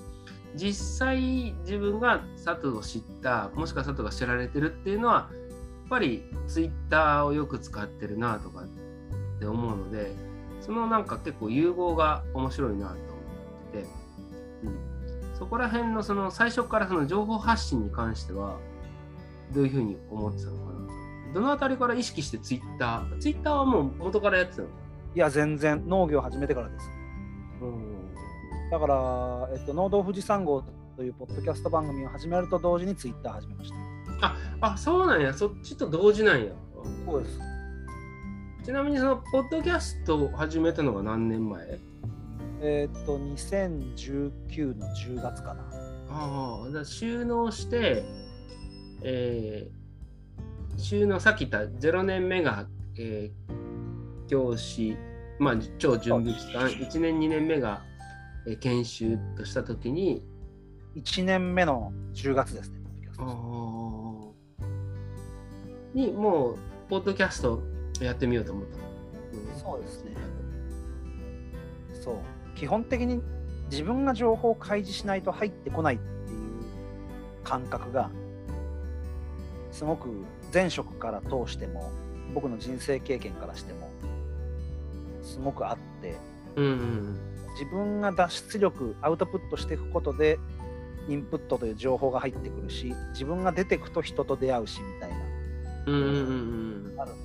[0.56, 5.38] 実際自分が佐藤を知ったもしくは佐藤が知られてるっていうのはや
[5.86, 10.12] っぱりツイッターをよく使ってるなとかって思うので
[10.66, 13.86] そのなんか結構融合が面白いなと思ってて、
[14.64, 18.58] うん、そこら辺のその最初からその情報発信に関しては
[19.54, 24.68] どういうふうに思ってたのかなどのあたりから意識してツイッターツイッターはもう元からやってたの？
[25.14, 25.84] いや全然。
[25.86, 26.90] 農業始めてからです、
[27.62, 30.64] うん、だから、えっと、農道富士山号
[30.98, 33.76] というポッドキャスト番組を始めると同時にツイッター始めました。
[34.22, 35.34] ああそうなんや。
[35.34, 36.54] そっちと同時なんや。
[37.06, 37.40] そうです
[38.66, 41.80] ちなみにそのポッドキャストを始めたのが何年前？
[42.62, 45.64] えー、っと、2019の10月かな。
[46.10, 48.04] ああ、だ収納して、
[49.04, 52.66] えー、収納、さっき言った0年目が、
[52.98, 54.98] えー、教師、
[55.38, 57.84] まあ、超準備期間、1年、2年目が、
[58.48, 60.26] えー、研修としたときに、
[60.96, 62.80] 1年目の10月ですね。
[63.20, 63.26] あ
[65.94, 66.58] に、もう、
[66.90, 70.12] ポッドキャストやってみようと思った、うん、そうですね。
[71.94, 72.16] そう。
[72.56, 73.22] 基本的に
[73.70, 76.40] 自分が情報を開示しないと入ってこないっていう
[77.44, 78.10] 感覚が
[79.72, 80.10] すごく
[80.54, 81.92] 前職から通しても
[82.34, 83.90] 僕の人生経験からしても
[85.22, 86.16] すごくあって、
[86.56, 87.20] うんうん、
[87.60, 90.40] 自分が脱出力アウトプットしていくことで
[91.10, 95.18] インプットという情報が入ってくるし自分が出てくと人と出会うしみたいな、
[95.88, 96.02] うんうん
[96.94, 97.25] うん、あるので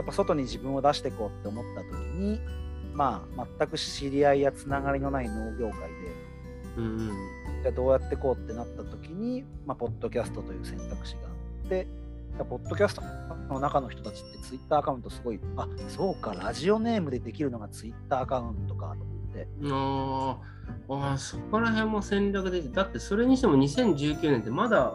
[0.00, 2.40] やっぱ外に自分を出していこうって思った時に
[2.94, 5.86] まあ、全く知り合いやつながりのない農業界で、
[6.76, 7.10] うん、
[7.62, 11.86] じゃあどうやってこうってなった時に、まあ、ポッドキャストという選択肢があって
[12.48, 13.02] ポッドキャスト
[13.48, 19.48] の中の人たちってツイッターアカウントすごいあそうかラジオネームでできるのがツイッターアカウントかと思って。
[20.88, 22.62] ああそこら辺も戦略で。
[22.62, 24.94] だってそれにしても2019年ってまだ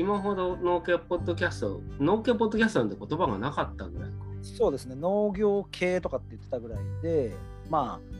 [0.00, 4.16] 今ほど農家ポッドキャスト農家ポッドキャストなんて言葉がなかったぐらいか。
[4.42, 7.34] そうですね、農業系とかって言ってたぐらいで、
[7.68, 8.16] まあ、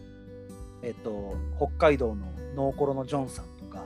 [0.83, 3.83] えっと、北海道のノーコロのジョンさんとか、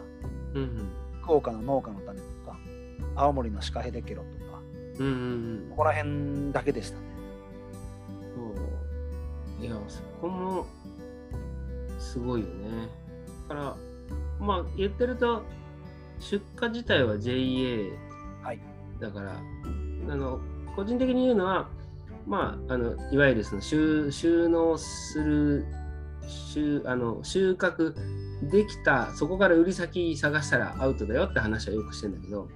[0.55, 0.89] うんうん、
[1.23, 2.59] 福岡の農家の種とか、
[3.15, 4.61] 青森のシカヘデケロとか、
[4.99, 7.05] うんうんうん、ここら辺だけでしたね。
[8.35, 9.65] そう。
[9.65, 10.67] いや、そこも
[12.01, 12.89] すごいよね。
[13.49, 13.77] だから、
[14.41, 15.43] まあ、言ってると、
[16.19, 17.93] 出荷自体は JA
[19.01, 19.39] だから、はい、
[20.11, 20.41] あの
[20.75, 21.69] 個人的に言うのは、
[22.27, 25.67] まあ、あのいわゆるその収収納する
[26.27, 27.95] 収あの収穫
[28.51, 32.49] できたそこから売り先探したらアウトだよって話はよくしてるんだけど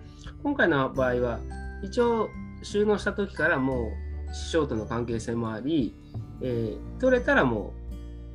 [0.42, 1.40] 今回の場合は
[1.82, 2.28] 一応
[2.62, 3.90] 収納した時からも
[4.30, 5.94] う師匠との関係性もあり、
[6.42, 7.72] えー、取れたらも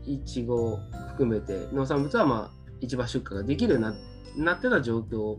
[0.07, 0.77] ういちご
[1.11, 4.12] 含めて農産物はまあ市場出荷ができるようになって
[4.71, 5.37] た状況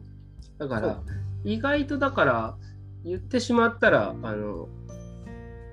[0.59, 1.03] だから
[1.45, 2.57] 意外とだから
[3.05, 4.69] 言ってしまったらあの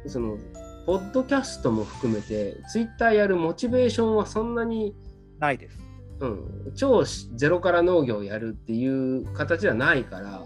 [0.08, 0.38] その
[0.86, 4.96] ポッドキャストも含めてツイッターやるモチベーションはそんなに
[5.40, 5.80] ないです。
[6.20, 7.04] うん、超
[7.36, 10.44] ゼロから農業をやるっていう形はないから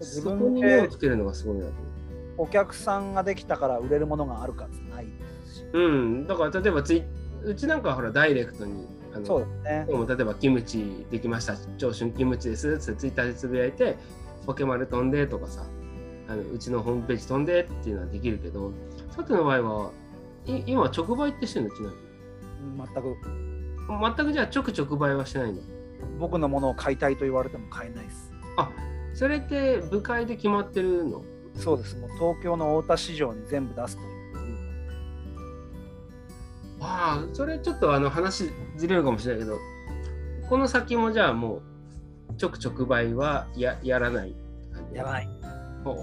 [0.00, 1.72] 自分に目をつけるのがすごいなと
[2.36, 5.12] お客さんができたから売れるものがあるかってないで
[5.46, 7.02] すし、うん、だから例えばツイ
[7.42, 9.86] うちなんかはほらダイレクトにあのそうですね。
[9.88, 13.96] も例えばキムチできました、超春キムチですってツイッターでつぶやいて、
[14.44, 15.64] ポケマル飛んでとかさ、
[16.28, 18.72] あのうちのホームページ飛んでっていうのはできるけど、
[19.10, 19.90] さての場合は、
[20.46, 21.74] い今直売ってしてるの？
[21.76, 21.90] ちな
[22.62, 23.16] みに全く。
[24.16, 25.60] 全くじゃあ直直売はしないの？
[26.18, 28.32] 僕のものを買いたいと言われても買えないです。
[28.56, 28.70] あ
[29.14, 31.22] それって部会で決まってるの？
[31.54, 31.96] そうです。
[31.96, 34.13] もう東京の太田市場に全部出すという。
[36.86, 39.58] ああ、それちょっとあの話ずれるかもしれないけど、
[40.48, 41.62] この先もじゃあもう、
[42.40, 44.34] 直直売はややらない
[44.92, 45.28] やらない。
[45.84, 45.94] も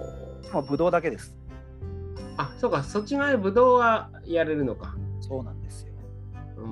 [0.59, 1.37] うブドウだけです。
[2.37, 4.95] あ、そうか、そっち側ブドウはやれるのか。
[5.19, 5.93] そうなんですよ。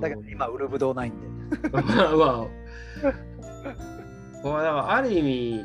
[0.00, 1.70] だけど今売るブドウないんで。
[1.70, 2.48] まあまあ。
[3.02, 3.12] だ
[4.42, 5.64] からある意味、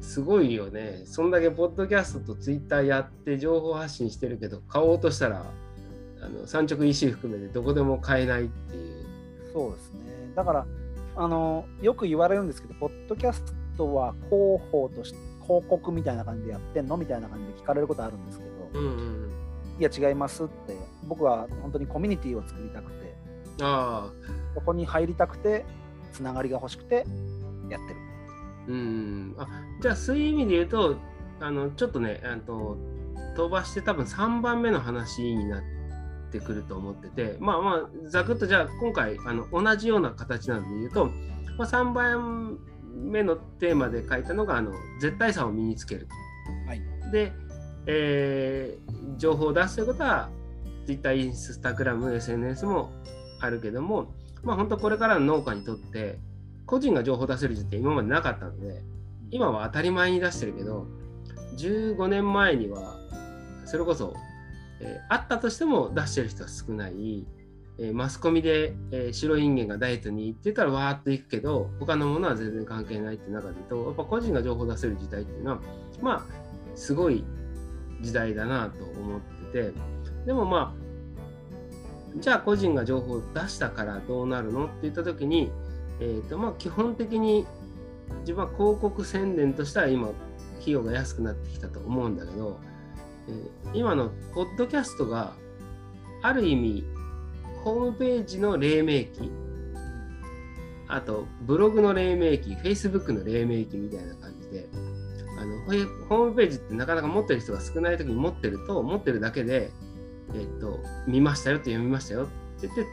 [0.00, 1.02] すごいよね。
[1.06, 5.44] そんだけポッドキャストとツイッターやって情報発信してるけど、買おうとしたら
[6.24, 9.04] あの産直 EC 含めてどこでも買えないっていう。
[9.52, 10.00] そうですね。
[10.34, 10.66] だから
[11.16, 13.42] あのよく言われるんですけど、ポッドキャス
[13.76, 19.32] トは広報として広告みたいな感じでやってんのみたいな感じで聞かれることあるんですけど、うんうん、
[19.78, 23.14] いや違いますって僕は本当にコミュニティを作りたくて
[23.60, 24.10] あ
[24.54, 25.64] そこに入りたくて
[26.12, 27.04] つながりが欲しくて
[27.68, 28.00] やってる。
[28.66, 29.46] うんあ
[29.82, 30.96] じゃあそういう意味で言うと
[31.40, 32.76] あのちょっとねあの
[33.36, 35.83] 飛ばして多分3番目の話になって。
[36.38, 41.06] ってくると思っててまあまあざくっとじゃあ今回あの同じような形なんで言うと、
[41.56, 42.58] まあ、3番
[42.96, 46.08] 目のテーマで書いたのがあの絶対さを身につける。
[46.66, 47.32] はい、で、
[47.86, 50.30] えー、情報を出すということは
[50.86, 52.90] Twitter、Instagram、SNS も
[53.40, 56.18] あるけども、まあ、本当これからの農家にとって
[56.66, 58.82] 個人が情報を出せる時って今までなかったので
[59.30, 60.86] 今は当たり前に出してるけど
[61.56, 62.96] 15年前には
[63.64, 64.14] それこそ
[64.84, 67.26] えー、あったとしても出してる人は少ない、
[67.78, 75.60] えー、マスコミで、えー、白い人間がダイエットに行ってたらわーっと行くけど他のものは全然関係ないって中で言うとやっぱ個人が情報を出せる時代っていうのは
[76.02, 77.24] まあすごい
[78.02, 79.20] 時代だなと思っ
[79.52, 79.72] てて
[80.26, 80.84] でもまあ
[82.20, 85.50] じゃあ個人が情報を出したからどうなるのって言った時に、
[86.00, 87.44] えーとまあ、基本的に
[88.20, 90.10] 自分は広告宣伝としては今
[90.60, 92.60] 費用が安くなってきたと思うんだけど、
[93.72, 95.34] 今のポッドキャストが
[96.22, 96.84] ある意味
[97.62, 99.30] ホームページの黎明期。
[100.86, 104.68] あとブログの黎明期 Facebook の黎明期みたいな感じで。
[105.36, 105.58] あの
[106.08, 109.70] ホームページってなかなか持ってる人が少ない時に持ってると持ってるだけで、
[110.32, 112.86] えーと、見ましたよって読みましたよって言って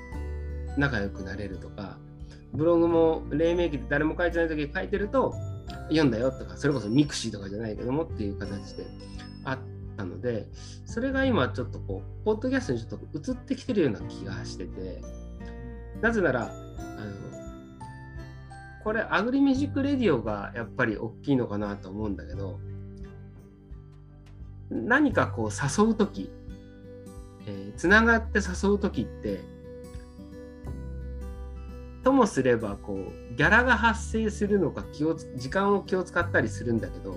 [0.77, 1.97] 仲良くなれるとか
[2.53, 5.33] ブログも黎明期で誰も書いてない時に書いてると
[5.89, 8.85] 読んだよとかそれこそミクシーとかじゃないけどもっていう形で
[9.45, 10.47] あってたので
[10.85, 15.01] それが今ちょっとこうポッドキャストにちょっと移ってきてるような気がしてて
[16.01, 16.51] なぜならあの
[18.83, 22.59] これアグリミュージックレディオがやっぱり大きいのかなと思うんだけど
[24.69, 26.31] 何かこう誘う時
[27.77, 29.41] つな、えー、がって誘う時って
[32.03, 37.15] ともすればこうギャラが発生するのか気を時間を気を使ったりするんだけど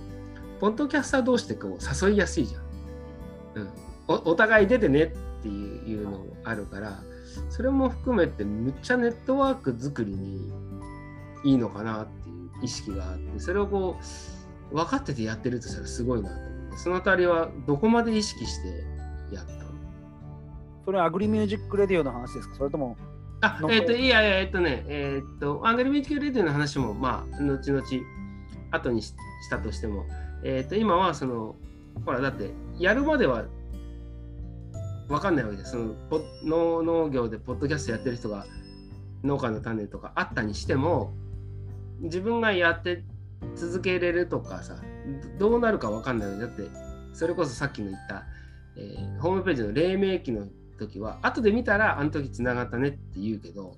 [0.60, 2.73] ポッドキャスター同士ってこう誘いやすいじゃん。
[4.08, 7.00] うん、おお互い出てねっていうのもあるから
[7.50, 10.52] それも含めてむっちゃネットワーク作りに
[11.44, 13.96] いいのかなっていう意識があってそれをこ
[14.72, 18.68] う分かっててやってるとしたらすごいなと思ってその辺りはどこまで意識して
[19.34, 19.60] やったの？
[20.84, 22.54] それはアグリミュージックレディオの話ですか？
[22.56, 22.96] それとも
[23.40, 27.84] あえっ、ー、といやいやえっ、ー、とねえっ、ー、とアグリミュージックレディオの話もまあ後々
[28.70, 29.14] 後にし
[29.50, 30.06] たとしても
[30.42, 31.56] えっ、と今はその
[32.04, 33.44] ほらだってやるまでは
[35.08, 35.94] 分かんないわけですその
[36.44, 38.46] 農農業でポッドキャストやってる人が
[39.22, 41.12] 農家の種とかあったにしても
[42.00, 43.02] 自分がやって
[43.54, 44.76] 続けれるとかさ
[45.38, 46.68] どうなるか分かんないだって
[47.12, 48.24] それこそさっきの言った、
[48.76, 50.48] えー、ホームページの黎明期の
[50.78, 53.76] 時は後で見たらあの時つながったねって言うけど、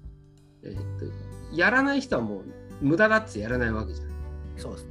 [0.62, 2.44] えー、っとやらない人はもう
[2.80, 4.08] 無駄だってやらないわけじゃん。
[4.56, 4.90] そうですね。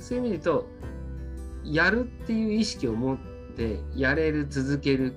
[0.00, 0.66] そういう意味で言うと
[1.64, 3.18] やるっていう意識を持っ
[3.56, 5.14] てやれる続ける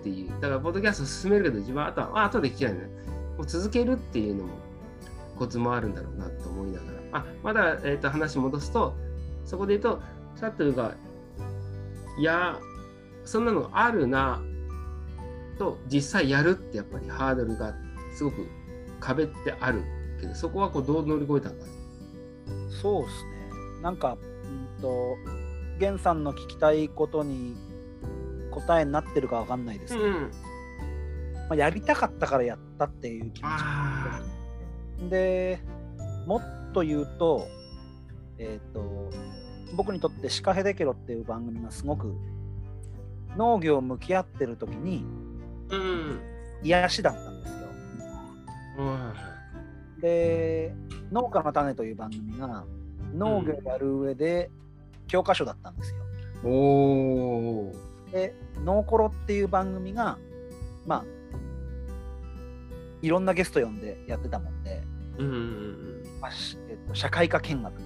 [0.00, 0.30] っていう。
[0.40, 2.80] だからポッドキャスト進めるけど自分はあとは後で聞きたいね。
[3.36, 4.54] もう続けるっていうのも
[5.36, 7.00] コツもあるんだろうなと思いながら。
[7.12, 8.94] あまだ、えーと、話戻すと
[9.44, 10.02] そこで言うと
[10.36, 10.94] サトゥが
[12.18, 12.58] いや
[13.24, 14.40] そんなのあるな
[15.58, 17.74] と実際やるってやっぱりハードルが
[18.16, 18.46] すごく
[19.00, 19.82] 壁ってある
[20.20, 21.66] けどそこはこうどう乗り越えたのか
[22.82, 23.30] そうですね。
[23.82, 25.16] なんか、うんと、
[25.78, 27.56] 源さんの聞きたいことに
[28.50, 29.94] 答えになってるか分かんないです。
[29.94, 30.28] けど、うん、ま
[31.50, 33.48] あ、やりたかったからやったっていう気持
[35.00, 35.08] ち。
[35.08, 35.60] で
[36.26, 37.46] もっと言うと,、
[38.38, 39.10] えーと、
[39.74, 42.14] 僕にとって「シカヘデケロ」っていう番組がすごく
[43.36, 45.04] 農業向き合ってる時に、
[45.70, 46.20] うん、
[46.62, 47.68] 癒しだったんですよ。
[48.78, 50.74] うん、で
[51.10, 52.64] 「農家の種」という番組が
[53.14, 54.50] 農業やる上で
[55.06, 56.00] 教科書だったんですよ。
[56.44, 57.72] お
[58.12, 58.34] で
[58.64, 60.18] 「ノーコロ」っていう番組が
[60.86, 61.04] まあ
[63.02, 64.82] いろんなゲスト呼んでやってたもんで、
[65.18, 66.30] うんうんうんまあ
[66.68, 67.78] えっと、社会科見学み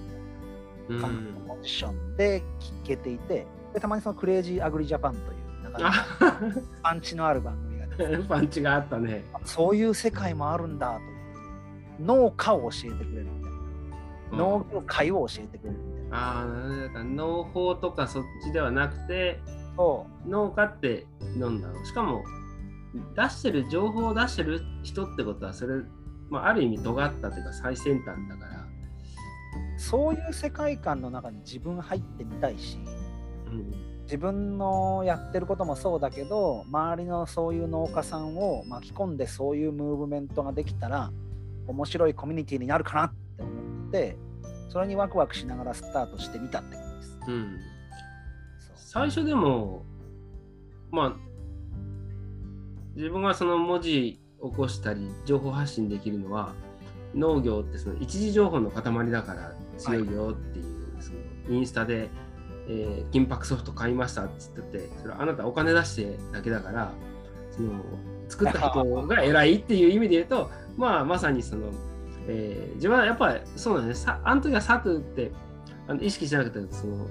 [0.89, 6.05] たいな感じのポジションで聞けていてでたまにそのクレイジーアグリジャパンというなんか
[6.81, 7.85] パンチのある番組が
[8.27, 9.23] パンチがあったね。
[9.43, 13.51] そういう世界もあるんだという農家を教えてくれるみたい
[14.31, 19.39] な、農業界を教えてくれるみたいな、ああ農法とかそっちではなくて
[19.75, 20.29] そう。
[20.29, 21.07] 農家って
[21.37, 22.23] なんだろうしかも
[23.15, 25.81] 出してる情報を出してる人ってことはそれ、
[26.29, 28.65] まあ、ある意味尖ったというか最先端だから。
[29.77, 32.79] そういう世界観の中に自分入ってみたいし、
[33.47, 33.71] うん、
[34.03, 41.11] 自分のやってることもそうだけど周りのそういう農家さんを巻き込んでそういうムーブメントができたら
[41.67, 44.17] 面白いコミュニティになるかなって思って
[44.69, 47.19] それにワクワクしながらスタートしてみたってことです。
[47.27, 47.74] うん
[48.95, 49.83] 最初でも、
[50.89, 51.15] まあ、
[52.95, 56.53] 自分がその文字起こしたり、情報発信できるのは、
[57.13, 62.07] 農業ってその一時情報の塊だから強いよっていう、はい、そのインスタで、
[62.69, 66.93] えー、金箔ソフト買いましたっつってて、それあなたお金出してだけだから、
[67.51, 67.73] その
[68.29, 71.69] 作った人が偉いっていう意味で言うと、まあ、まさにその、
[72.29, 74.07] えー、自分はやっぱりそうなんです。
[74.07, 75.33] ね、あの時はサトゥって
[75.89, 77.07] あの意識しなくて、その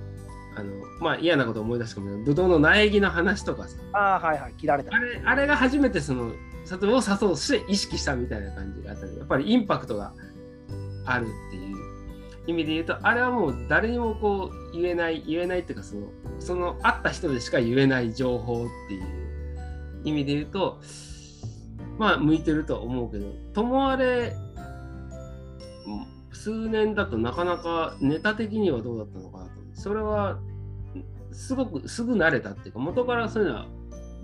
[0.57, 4.95] あのまあ嫌なこと思い出すかもしの苗木の話とかさあはいはい切られた。
[4.95, 6.33] あれあれが初めてその
[6.65, 10.13] 砂糖を砂糖として意識したみたいな感じがあったりやっぱりインパクトが
[11.07, 11.77] あるっていう
[12.47, 19.05] 意味で言うとあれはもう誰にもこう言えない言えないっていうかそのその会った人でしか言えない情報っていう
[20.05, 20.81] 意味で言うと
[21.99, 24.35] まあ向いてると思うけどともあれ
[26.45, 29.45] 数年だとなかなかネタ的にはどうだったのかな。
[29.47, 30.39] とそれは
[31.33, 33.67] すごくすぐ慣れたっていうか元からそういうのは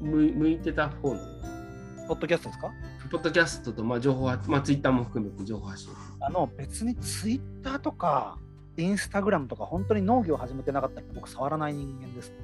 [0.01, 1.27] 向いてた方なの。
[2.09, 2.73] ポッドキャストですか？
[3.11, 5.93] ポッドキャストとまあ情報まあツイッターも含めて情報発信。
[6.21, 8.39] あの別にツイッターとか
[8.77, 12.31] インスタグラムとか本当に農業を始めてなかったら僕触らない人間です。
[12.31, 12.37] ね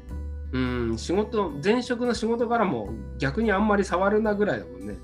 [0.53, 4.95] うん仕事前職の仕事からも逆にあんまり触るなぐらいだもんね。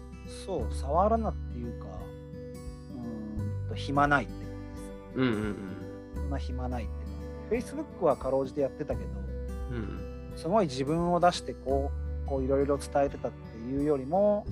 [0.47, 1.87] そう触らなっていうか
[2.95, 4.93] うんと暇ないってことです。
[5.17, 5.57] うんうんうん。
[6.15, 6.93] そんな暇ないって
[7.53, 9.11] Facebook はかろうじてやってたけど、
[9.73, 11.91] うん、すごい自分を出してこ
[12.25, 14.47] うこういろいろ伝えてたっていうよりも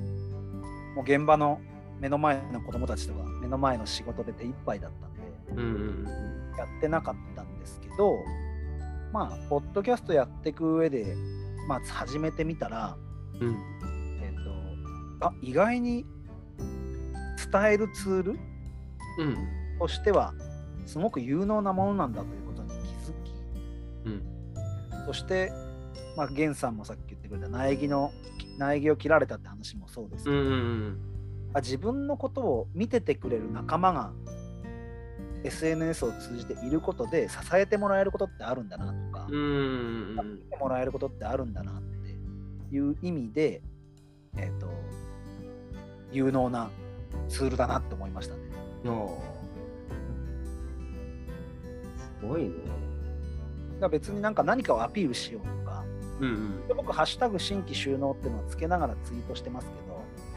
[0.94, 1.60] もう現場の
[1.98, 6.06] 目の前の子供たちとか目の前の仕事で手一杯だったんで、うん
[6.58, 8.16] やってなかったんですけど
[9.12, 11.16] まあポッドキャストやっていく上で
[11.66, 12.98] まあ始めてみたら、
[13.40, 13.56] うん、
[14.22, 16.04] えっ、ー、とあ意外に
[17.50, 19.36] 伝えるツール、うん、
[19.78, 20.34] としては
[20.84, 22.39] すごく有能なものなんだという
[24.04, 24.22] うん、
[25.06, 25.52] そして、
[26.16, 28.12] まあ、源さんもさっき言ってくれた苗木の
[28.58, 30.98] 苗木を切られたって話もそうですけど、うんうん、
[31.54, 34.12] あ自分のことを見ててくれる仲間が
[35.44, 43.62] SNS を通じていることで支えてもらえることってあるんだなとか、うんうんうん、見てもらえることってあるんだなっていう意味で、
[44.36, 44.68] えーと、
[46.12, 46.70] 有能な
[47.28, 48.40] ツールだなって思いましたね。
[52.20, 52.89] すごいね。
[53.80, 55.84] が別になんか何かをアピールしようとか、
[56.20, 59.72] うんうん、で僕、ハッシュタグ新規収納っていうのをつけながらツイートしてますけ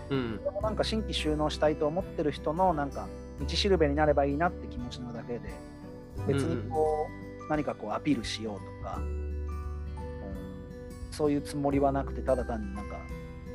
[0.10, 3.08] ど、うん、でもなんか新規収納したいと思ってる人のなんか
[3.40, 5.42] 道しるべになればいいなって気持ちのだけで
[6.28, 7.08] 別にこ
[7.40, 9.48] う、うん、何かこうアピールしようとか、うん、
[11.12, 12.98] そういうつもりはなくてただ単になんか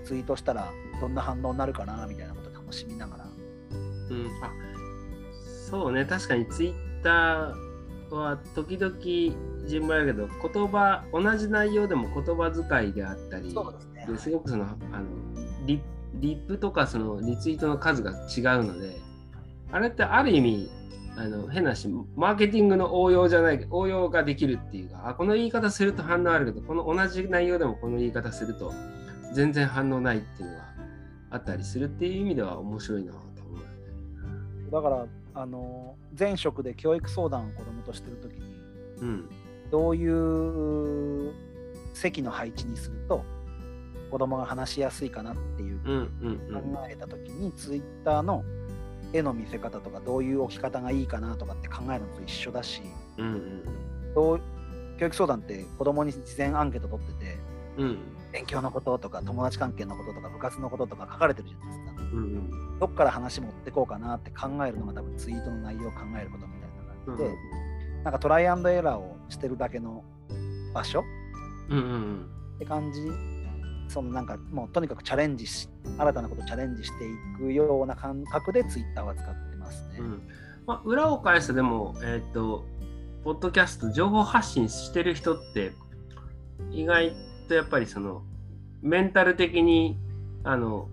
[0.05, 0.71] ツイートしたら
[1.01, 3.25] どんな反応になるかなみたいなこと楽しみながら。
[4.11, 4.51] うん、あ
[5.71, 6.05] そうね。
[6.05, 8.97] 確かにツイッターは時々
[9.69, 15.05] 自分もやるけど言葉同じ内容でも言葉遣いであったりす,、ね、すごくそのあの
[15.67, 15.81] リ
[16.15, 18.97] リップとかそのリツイートの数が違うので
[19.71, 20.71] あれってある意味
[21.17, 28.73] あの変なしマーケティングの応用じゃない応用ができるっていうかあこの言い方すると反応あるけどこの同じ内容でもこの言い方すると
[29.35, 30.65] 全然反応ないっていうのが
[31.31, 34.71] あったりするっていう意味では面白いなと思う。
[34.71, 38.41] だからあの前職で教育相談を子どもとしてる時に、
[39.03, 39.29] うん、
[39.71, 41.33] どういう
[41.95, 43.25] 席の配置にすると
[44.11, 48.43] 子供が話しやすいかなっていう考えた時に、ツイッターの
[49.13, 52.83] 絵の見せ方とかどういう置き方がいいかなとかって考えるのと一緒だし、
[53.19, 53.63] うんうん、
[54.13, 57.39] 教育相談って子供に事前アンケート取ってて、
[57.79, 57.99] うん、
[58.33, 62.21] 勉強のこととか友達関係のこととか部活のこととか書かれてるじゃないですか、うんう
[62.77, 70.05] ん、どっから話持ってこうかなって考えるのが多分ツイートの内容を考えることみたいな感じで、うん、なんかトライアンドエラーをしてるだけの
[70.75, 71.05] 場所、
[71.69, 72.27] うんうん、
[72.57, 73.01] って感じ。
[73.89, 75.67] そのなんかもうとにかくチャレンジし
[75.97, 77.09] 新たなことをチャレンジしてい
[77.39, 80.01] くような感覚でツイッターは使ってますね。
[80.01, 80.23] うん。
[80.67, 82.67] まあ、裏を返すとでも、えっ、ー、と、
[83.25, 85.73] ポッドキャスト情報発信してる人って
[86.71, 87.15] 意外
[87.49, 88.23] とやっぱりその
[88.81, 89.99] メンタル的に
[90.45, 90.89] あの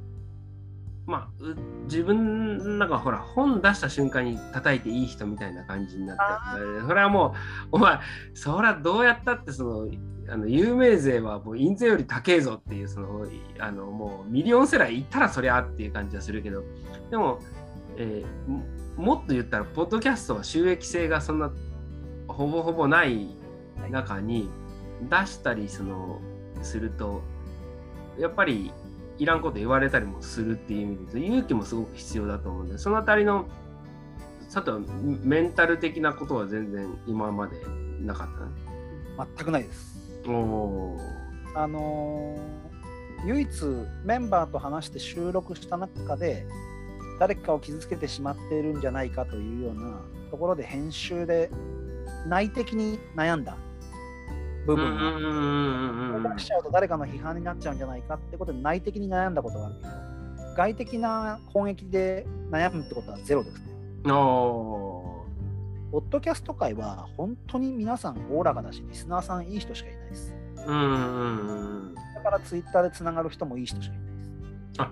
[1.08, 1.46] まあ、
[1.84, 7.36] 自分なんかほら本出した瞬間に叩いていい人みたいな感じになってそれはも
[7.68, 8.00] うお前
[8.34, 9.92] それはどうやったってその
[10.28, 13.28] あの有名税はもう印税より高えぞっていうその
[13.60, 16.64] あのもうミリオンセラー行ったらそりゃっていう感じはするけど
[17.12, 17.40] でも、
[17.98, 21.52] えー、もっと言ったらポッドキャストは収益性がそんな
[22.28, 23.36] ほぼほぼない
[23.92, 24.50] 中に
[25.04, 26.20] 出したりその
[26.64, 27.22] すると
[28.18, 28.72] やっぱり
[29.18, 33.48] いらんこと言われたりもするっていう意味で勇気もすごく必要だと思うんでそのあたりの
[34.50, 34.80] さと
[35.24, 37.56] メンタル的なことは全然今まで
[38.02, 38.28] なかっ
[39.18, 39.26] た？
[39.26, 39.96] 全くないです。
[40.26, 43.50] あのー、唯一
[44.04, 46.46] メンバーと話して収録した中で
[47.20, 50.02] 誰かを傷つけてしまっているんじゃないかというような
[50.32, 51.50] ところで編集で
[52.28, 53.56] 内的に悩んだ
[54.66, 59.90] 部分がしちゃうと誰かの批判になっちゃうんじゃないかってことで内的に悩んだことがあるけど
[60.56, 63.66] 外的な攻撃で悩むってことはゼロですね。
[65.92, 70.36] ポッドキャスト界は本当に皆さんおおらかだし、リスナーさんいい人しかいないです。
[70.66, 74.32] うんうんだからツイッターでつながる人もいい人しかいないです。
[74.78, 74.92] あ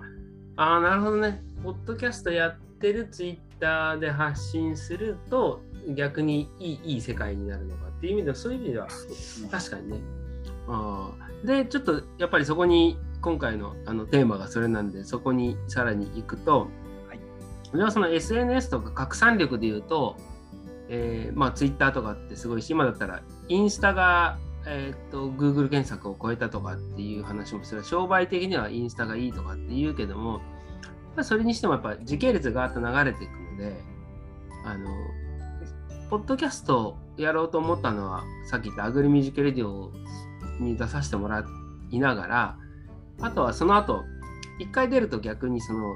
[0.56, 1.42] あ、なるほどね。
[1.62, 5.60] ポッドキャストやってるツイッターで発信すると
[5.94, 8.88] 逆にいいいい世界になるのかっていう意味では、そういう意味では
[9.50, 10.00] 確かにね。
[10.68, 11.10] あ
[11.42, 16.68] で、ちょっとやっぱりそこに今回のあのテーマがそれなんで、そこにさらに行くと、
[17.08, 17.20] はい、
[17.74, 20.16] じゃあその SNS とか拡散力で言うと、
[20.90, 27.84] えー、まあ、ツイッターとかってすごいし、今だったらインスタが、えーと、Google 検索を超えたとかっていう話もする。
[27.84, 30.42] 商売的にはインスタがいいとかって言うけども、
[31.22, 33.82] それにしてもやっぱ時系列がーっと流れていくので、
[34.66, 34.90] あの、
[36.14, 39.90] ポッドキャストやろうと思ったのは、さっき言ったアグリミュージックレディオ
[40.60, 41.44] に出させてもら
[41.90, 42.56] いながら、
[43.20, 44.04] あとはその後、
[44.60, 45.92] 一回出ると逆にその、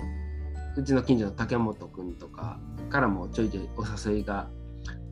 [0.76, 2.58] うちの近所の竹本君とか
[2.90, 4.48] からもちょいちょいお誘いが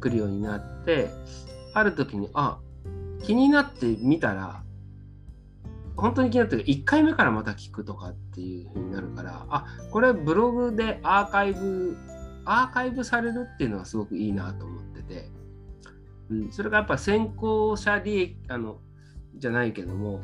[0.01, 1.09] 来るようになって
[1.73, 2.59] ある時にあ
[3.23, 4.65] 気になってみたら
[5.97, 11.97] 本当に気になって1回目からまた聞くとかっていう風になるからあこれブログでアーカイブ
[12.47, 14.96] アーカイブされるっていうのはすごくいいなと思って。
[15.09, 15.29] て、
[16.31, 18.79] うん、それがやっぱ先行者利益あの
[19.37, 20.21] じゃないけども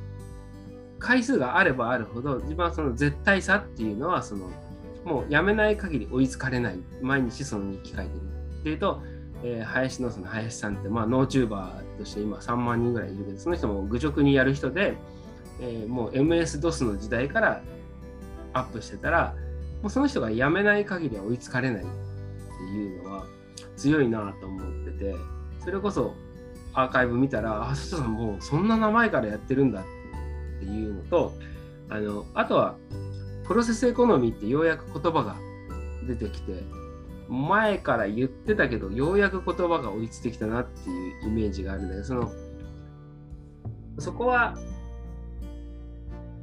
[0.98, 4.50] 回数があればあるほど自分はその絶対さっていうのはその
[5.04, 6.78] もうやめない限り追いつかれない。
[7.00, 8.20] 毎日その日記書いてる。
[8.60, 9.02] っていうと
[9.44, 14.94] えー、林野さんの林さんって、まあ、ノーチューバーとして今3万人ぐらいいるけど、その人も愚直にやる人で、
[15.60, 17.62] えー、もう MS-DOS の時代から
[18.52, 19.34] アップしてたら、
[19.82, 23.26] もうその人が辞めない限りは追いつかれないっていうのは
[23.82, 25.16] 強いなと思ってて、
[25.64, 26.14] それこそ
[26.72, 29.84] アーカイブ見たら、あ、そさんもうそんな名前からやってるんだっ
[30.60, 31.32] ていうのと、
[31.88, 32.76] あのあとは
[33.44, 35.36] プロセスエコノミーってようやく言葉が
[36.06, 36.62] 出てきて、
[37.28, 42.32] 前から言ってたけど、ようやく言葉が追いついてきたなっていうイメージがあるんだけど、その、
[43.98, 44.56] そこは、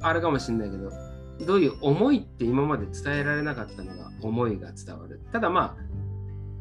[0.02, 0.90] あるかもしれないけど、
[1.46, 5.20] どういう思いって今まで伝えられなかったのが思いが伝わる。
[5.32, 5.89] ただまあ、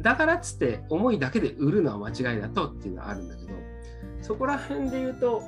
[0.01, 3.49] だからっつって思いだけで売るのは間違いだとっていうのはあるんだけど
[4.21, 5.41] そこら辺で言うと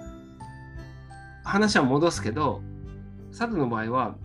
[1.43, 2.61] 話は戻すけど
[3.31, 4.15] 佐藤の場合は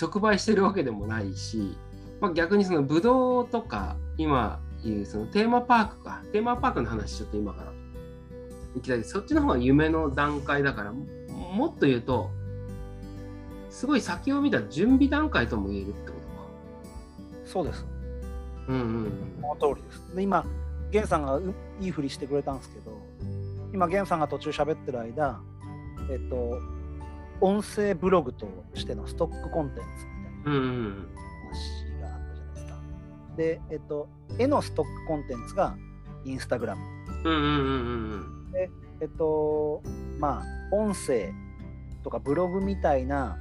[0.00, 1.76] 直売してるわけでもないし、
[2.20, 6.22] まあ、逆にそのブドウとか今言うそのテーマパークか。
[6.32, 7.72] テーマパークの話ちょっと今から。
[8.74, 12.30] 行きたいそっちの方が夢の段階だからもっと言うと
[13.68, 16.21] すごい先を見た準備段階とも言えるってこと。
[17.52, 17.86] そうです。
[18.68, 20.16] うんうんその通りです。
[20.16, 20.44] で今
[20.90, 21.40] 源さんが
[21.80, 22.92] いいふりしてくれたんですけど
[23.72, 25.40] 今源さんが途中喋ってる間
[26.10, 26.58] えっと
[27.42, 30.58] 音声ブログとしてのストックコンテンツみたいな
[31.50, 32.78] 話があったじゃないですか。
[33.36, 35.76] で、えっと、絵のストックコンテンツが
[36.24, 36.82] インスタグラム。
[38.52, 39.82] で、えっと、
[40.20, 41.32] まあ、音声
[42.04, 43.36] とかブログみたいな、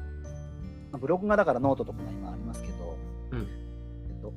[0.99, 2.97] ブログがだからノートとかが今ありますけど、
[3.32, 3.61] うん、えっと、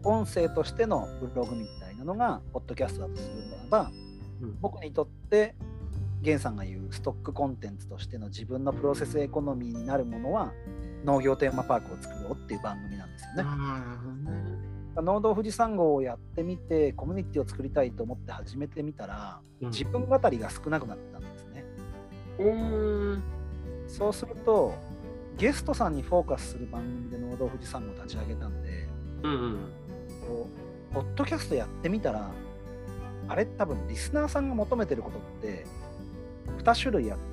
[0.03, 3.91] 音声としてのブログみたいなのが、ポッドキャストだとするならば、
[4.43, 5.55] うん、僕にとって
[6.23, 10.53] 源さんが言うストックコンテンツとしての自分のプロセスエコノミーになるものは
[11.05, 13.51] 農業テーマパークを作ろうっていう番組なんですよね。
[14.97, 21.65] 農道富士山号をやってみてコミュニティを作りたいと思って始めてみたら、うん、自分語りが少なくなったんですね。
[22.39, 23.23] うん
[23.89, 24.75] そうすると
[25.37, 28.89] ゲストさんにフォーカスする番組で農道富士山号を立ち上げたんで、
[29.25, 29.59] うんうん、
[30.93, 32.31] ポッドキャストやってみたら
[33.29, 35.67] あれ多分リスナーさんが求めてることって
[36.63, 37.25] 2種類あって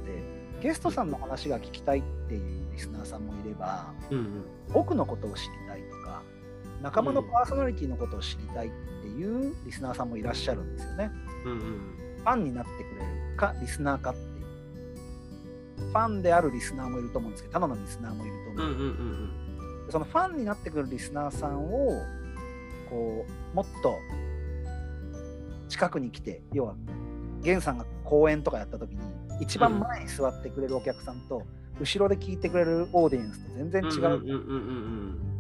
[0.62, 6.22] ゲストさんの話が聞きたいっていうリスナーさんもいれば、うんうん、僕のことを知りたいとか
[6.82, 8.72] 仲間のパーソナリティのことを知りたいっ
[9.02, 11.12] ていうリスナーさんもいらっしゃるんですよね。
[11.46, 11.60] うんうん、
[12.18, 14.32] ファンになってくれるかリスナーかっていう。
[15.78, 18.88] ファンであるリスナーもいると思うんですけどただのリスナーもいると思う,、うんうんうん
[19.86, 22.02] うん、そのファンになってくるリスナーさんを
[22.92, 23.98] こうもっと
[25.70, 26.76] 近くに来て要は
[27.42, 29.00] 源さんが講演とかやった時に
[29.40, 31.42] 一番前に座ってくれるお客さんと、
[31.80, 34.22] 後ろで聞いてくれるオーディエンスと全然違う。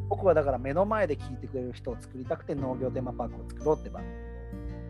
[0.09, 4.03] 僕はだから目の前で聞いてくれる人を作りたくて農業テーマパークを作ろうって番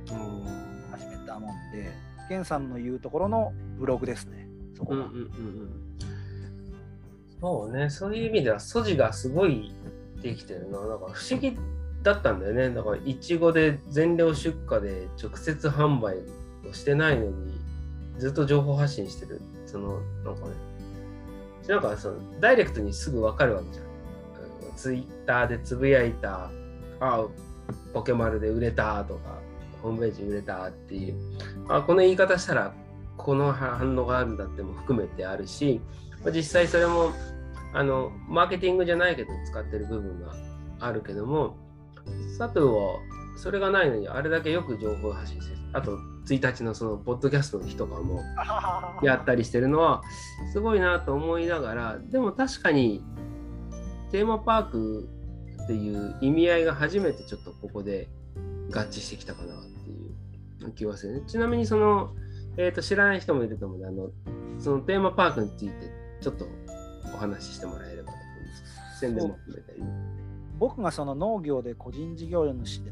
[0.08, 0.46] 組を
[0.92, 1.92] 始めたもんで、
[2.30, 4.48] 源さんの言うところのブログですね、
[4.78, 5.10] そこが。
[7.42, 9.74] そうね、そういう意味では素地がすごい
[10.22, 10.88] できてるの。
[10.88, 11.58] なんか不思議
[12.04, 12.70] だったんだよね。
[12.70, 16.18] だからいちごで全量出荷で直接販売
[16.70, 17.60] をしてないのに
[18.18, 19.42] ずっと情報発信してる。
[19.66, 20.54] その、なんかね、
[21.68, 23.86] なんかそのダイレクトにすぐ分かるわけじゃん。
[24.76, 26.50] ツイッターでつぶやいた、
[27.00, 27.26] あ
[27.94, 29.40] ポケマルで売れたとか、
[29.82, 31.16] ホームページ売れたっていう、
[31.70, 32.74] あこの言い方したら
[33.18, 35.82] この反応があるんだっても含めてあるし、
[36.34, 37.12] 実際それも
[37.74, 40.34] あのマーケティングじゃないけど使ってる部分が
[40.80, 41.56] あるけども、
[42.38, 43.00] 佐藤は
[43.38, 45.62] それがないのにあれだけよく情報発信してる。
[45.74, 45.98] あと
[46.28, 48.22] 1日のそのポッドキャストの日とかも
[49.04, 50.04] やったりしてるのは
[50.52, 53.04] すごいなと思いながらでも確かに
[54.12, 55.10] テーマパーク
[55.64, 58.10] っていう意味合いが初めてちょっとここで
[58.74, 61.24] 合致してきたかなっていう気はするね。
[61.28, 62.14] ちなみにその、
[62.58, 64.10] えー、と知らない人もいると思うのであの
[64.60, 65.74] そのテーマパークについて
[66.22, 66.46] ちょっと
[67.14, 70.11] お話ししてもらえればと思うんです宣伝も含めて。
[70.62, 72.92] 僕がその農業で個人事業主で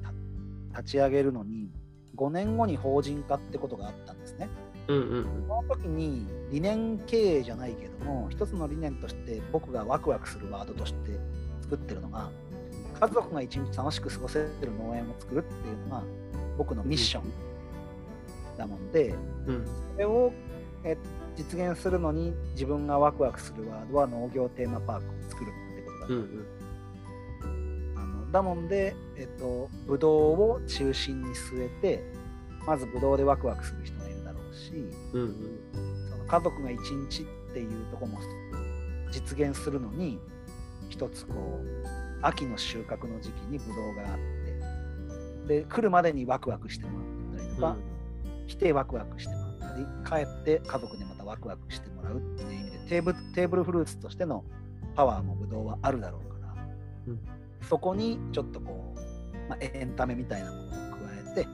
[0.72, 1.70] 立ち上げるのに
[2.16, 4.50] 5年後に法人化ってことがあったんですね。
[4.88, 11.12] うんうん、その時に理念経営じゃないけども一つの理念として僕がワクワクするワードとして
[11.62, 12.32] 作ってるのが
[13.00, 14.50] 家族が一日楽しく過ごせる
[14.84, 16.04] 農園を作るっていうのが
[16.58, 17.24] 僕のミッション
[18.58, 19.14] だもんで、
[19.46, 20.34] うん、それを
[20.84, 20.98] え
[21.36, 26.14] 実現するのに自分がワクワクするワードは農業テーマパークを作るってことだった。
[26.16, 26.59] うんうん
[28.32, 32.04] だもんで、えっと、ブドウを中心に据えて、
[32.66, 34.72] まずブドウでワクワクする人がいるだろうし、
[35.14, 35.60] うんうん、
[36.10, 38.20] その家族が一日っていうとこも
[39.12, 40.20] 実現するのに、
[40.90, 41.88] 一つこう、
[42.22, 47.78] 秋の収穫の時期にブドウがあって、で、来るまでにワクワクしてもらったりとか、
[48.42, 54.44] うん、来てワクワクしてもらったり、帰って家族でまたワクワクしてもらうっていう意味で、テーブテーブルフルーツとしての
[54.96, 56.56] パワーもブドウはあるだろうから、
[57.08, 60.78] うんそこにちょっとこう、まあ、エンタメみたいなものを加
[61.32, 61.48] えて、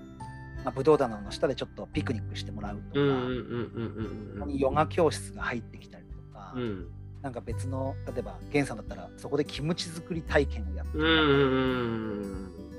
[0.63, 6.87] まあ、ブドウ棚の下でちょっとピクニックしてもらうとか、ヨガ教室が入ってきたりとか、うん、
[7.21, 11.15] なんか別の、例えば、ゲンさんだったら、そこでキムチ作り体験をやってもらう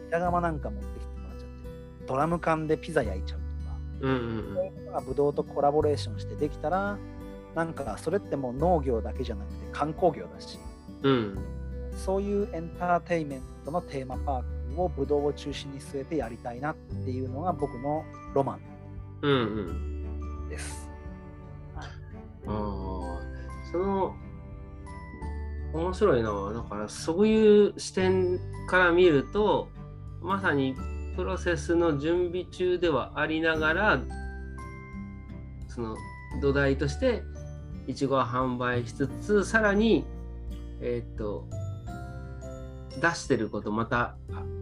[0.08, 6.98] 板窯なんか持ってきてもらっちゃって、ドラム缶でピザ焼いちゃうとか、そういうのがブドウとコラボレーションしてできたら、
[7.54, 10.58] なんかそれってもう農業だけじゃなくて観光業だし、
[11.02, 11.38] うん
[11.96, 14.42] そういうエンターテインメントのテーマパー
[14.74, 18.58] クをブドウを中心に据えてやりたいなっていうのが僕のロマ
[19.22, 20.88] ンです。
[22.46, 23.36] うんうん、ああ
[23.72, 24.14] その
[25.72, 28.38] 面白いなだからそういう視点
[28.68, 29.68] から見ると
[30.22, 30.74] まさに
[31.16, 34.00] プロセスの準備中ではありながら
[35.68, 35.96] その
[36.40, 37.22] 土台として
[37.86, 40.04] いちごは販売しつつさらに
[40.80, 41.46] えっ、と
[43.00, 44.16] 出してることまた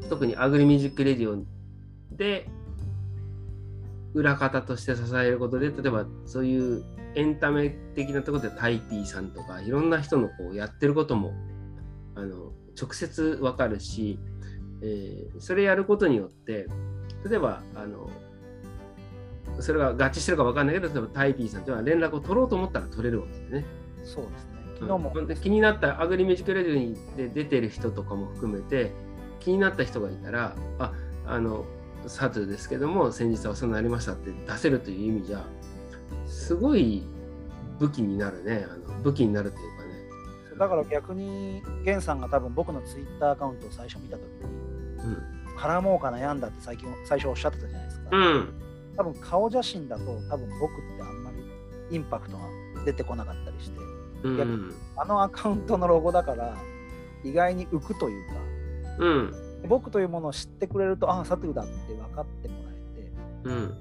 [0.09, 1.45] 特にアグリミュージックレディオ
[2.17, 2.49] で
[4.15, 6.85] 裏方として支えることで例えばそういう
[7.17, 11.33] エンタメ的なところでタイピーさんとかいろんな人のこうやってることも
[12.15, 14.19] あの直接わかるし、
[14.83, 16.67] えー、それやることによって
[17.29, 18.11] 例えばあの
[19.61, 23.65] それが合致してるか分かんないけど例えばタイピーさんとは連絡を取ろうと思ったら取れるわけでね。
[24.03, 28.93] そうですね昨日も、うん、気になったアグリミュージックレディにで出てる人とかも含めて
[29.41, 30.93] 気になった人がいたらあ
[31.27, 31.65] あの
[32.07, 35.45] サトゥですけども先日はそうなりましたって出せるという意味じゃ
[36.27, 37.03] すごい
[37.79, 38.67] 武器になるね。
[38.69, 39.91] あの武器になるというかね。
[40.59, 44.43] だから逆にゲンさんが多分僕のツイッターアカウントを最初見た時に、
[44.99, 48.55] うん、絡もうか悩んだって最近最初おっしゃってたじゃないですか、うん、
[48.97, 52.45] 多分顔写真だと多分僕ってあんまりインパクトが
[52.85, 53.81] 出てこなかったりして、
[54.25, 56.57] うん、あのアカウントのロゴだから
[57.23, 58.35] 意外に浮くというか、
[58.99, 59.35] うん、
[59.69, 63.13] 僕というものを知ってくれるとああサトゥーだって分かってもらえて、
[63.45, 63.75] うん、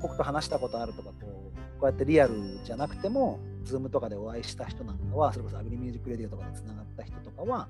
[0.00, 7.68] 僕と話したことあるとかこうこうやってリアルじゃなくても Zoom とかでお会いした人なんかはそれこそアグリミュージックレディオとかでつながった人とかは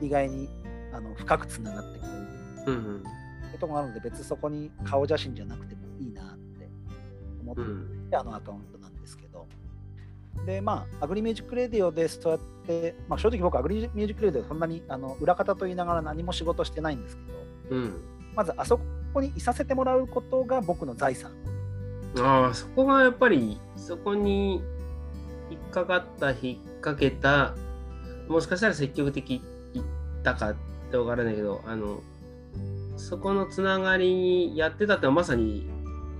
[0.00, 0.48] 意外に
[0.92, 2.18] あの深くつながってくれる、
[2.66, 3.02] うんうん、
[3.52, 6.68] ことがあるので別にそこに顔写真じゃなくてもいいなって
[7.42, 8.78] 思って、うん、あのアカウント
[10.46, 17.22] でまあアグリミュージックレディオでそうやって、まあ、正直僕アグリミュージックレディオそんなにあの裏方と言いながら何も仕事してないんですけ
[17.70, 18.02] ど、うん、
[18.34, 18.80] まずあそ
[19.14, 21.32] こにいさせてもらうことが僕の財産。
[22.18, 24.62] ああそこがやっぱりそこに
[25.50, 27.54] 引っかかった引っ掛けた
[28.28, 29.86] もしかしたら積極的言っ
[30.22, 30.54] たかっ
[30.90, 32.02] て分からないけどあの
[32.96, 35.68] そこのつながりにやってたってまさに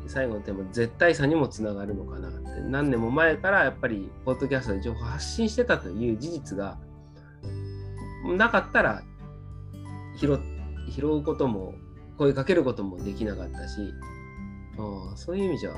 [0.06, 2.30] 最後のテーマ絶対さにもつながるのかな
[2.60, 6.78] 何年も前からやっぱりポッドキャストで情報発信してたという事実が
[8.24, 9.02] なかったら
[10.16, 10.38] 拾
[10.88, 11.74] 拾うことも
[12.18, 13.92] 声かけることもできなかったし
[14.78, 15.72] あそういう意味じゃ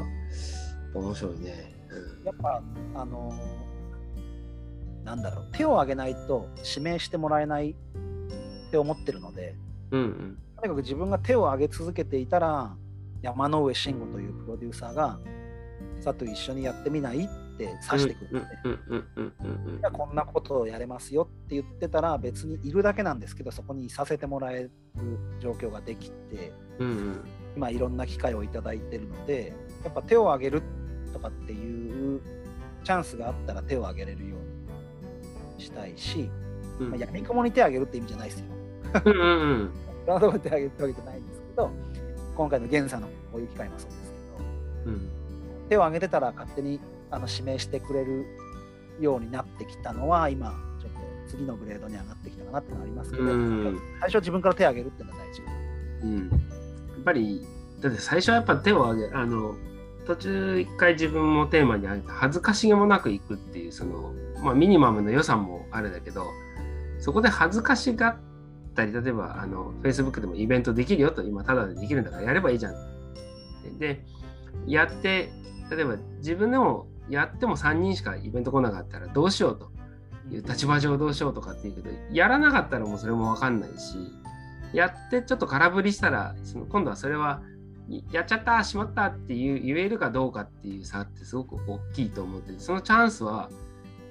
[0.94, 1.74] 面白いね。
[1.90, 2.62] うん、やっぱ
[2.94, 9.54] あのー、なんだろう手を挙げないと指名してもらえないって思ってるので、
[9.90, 12.76] うんうん、とにかく自分が手を挙げ続けていたら
[13.22, 15.18] 山上慎吾というプロデューサーが
[16.00, 17.24] さと一緒にやってみない？
[17.24, 24.70] って指してくるのでこんなことをやれますよって言ってたら別にいるだけなんですけどそこにいさせてもらえる
[25.38, 27.20] 状況ができて、うんうん。
[27.56, 29.52] 今いろんな機会をいただいてるので
[29.84, 30.62] やっぱ手を挙げる
[31.12, 32.20] とかっていう
[32.82, 34.36] チャンスがあったら手を挙げれるよ
[35.54, 36.28] うにしたいし、
[36.80, 38.46] うん、まあ、闇雲に手を挙げるって意味じゃないですよ。
[39.04, 39.70] うんうん、
[40.04, 41.70] 手を挙げるってわけじゃないんですけど
[42.36, 45.10] 今回の源さんのこういう機会もそうですけど、うん、
[45.68, 48.26] 手を挙げてたら勝手にあの指名してくれる
[49.00, 50.98] ようになってきたのは今ちょっと
[51.28, 55.42] 次のグレードに上がってきたかなってのはありますけど、うん、最初自分から手を挙げるっていうのは大事。
[56.02, 56.54] うん。
[57.04, 57.46] ぱり
[57.80, 59.54] だって最初はやっぱ手を挙げあの
[60.06, 64.12] 途中一回自分もテーマに挙げて恥ずかしげもなくいくっていうその、
[64.42, 66.26] まあ、ミニマムの予算もあれだけど
[66.98, 68.16] そこで恥ずかしがっ
[68.74, 72.74] たり例えばあの Facebook でもイベントできるよと今ただでできるんだからやればいいじゃん。
[73.78, 74.04] で
[74.66, 75.30] やって
[75.70, 79.72] 例えば自分でもやっても3人しかイベント来なかったらどうしようと。
[80.30, 83.96] いう立場上どうしようとかっていうけどやらなかったらもうそれも分かんないし
[84.72, 87.42] やってちょっと空振りしたらその今度はそれは
[88.10, 93.50] やっちゃったしまったっていう言えるかどうかっていう差ってすごく大きいと思ってそのチャンスは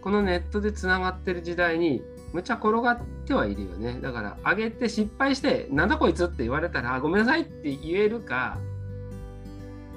[0.01, 2.01] このネットでつながってる時代に
[2.33, 3.99] むちゃ転がってはいるよね。
[4.01, 8.57] だから上げて失敗してなんだこいつって言われたらごめんなさいって言えるか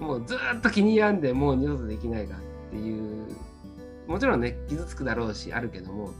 [0.00, 3.26] もうずっと気に病んでもう二度とできないかっていう
[4.06, 6.10] もちろんね傷つくだろうしあるけども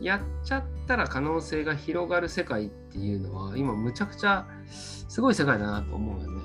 [0.00, 6.40] やっちゃったら可能性が広がる世界っていうのは今むちゃくちゃすごい世界だなと思うよね。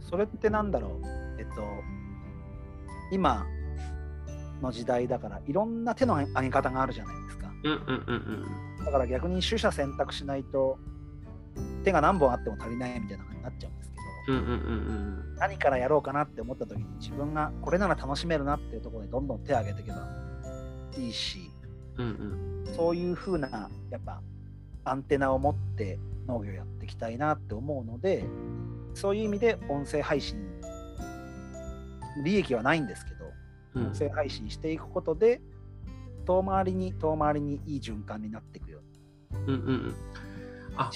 [0.00, 1.06] それってなんだろう？
[1.38, 1.62] えっと
[3.10, 3.46] 今
[4.60, 7.50] の時代だからいろんな手の上げ方があるじゃないですか。
[7.64, 8.46] うんうんうん
[8.78, 10.78] うん、だから逆に取捨選択しないと
[11.84, 13.71] 手が何本あっても足りないみたいな感じになっちゃう
[14.28, 14.54] うんうんうんう
[15.32, 20.08] ん、何からやろうかなって思った時に自分がこれなら楽しめるなっていうところでどんどん手を挙げていけば
[20.96, 21.50] いいし、
[21.96, 24.20] うんうん、そういうふうなやっぱ
[24.84, 28.24] アンテナを持って農業やっていきたいなって思うので
[28.94, 30.38] そういう意味で音声配信
[32.24, 33.24] 利益はないんですけど、
[33.74, 35.40] 音声配信していくことで
[36.26, 38.80] 遠回りに遠回りにいい循環になっていくよ
[39.32, 39.94] うんうんうん。
[40.76, 40.90] あ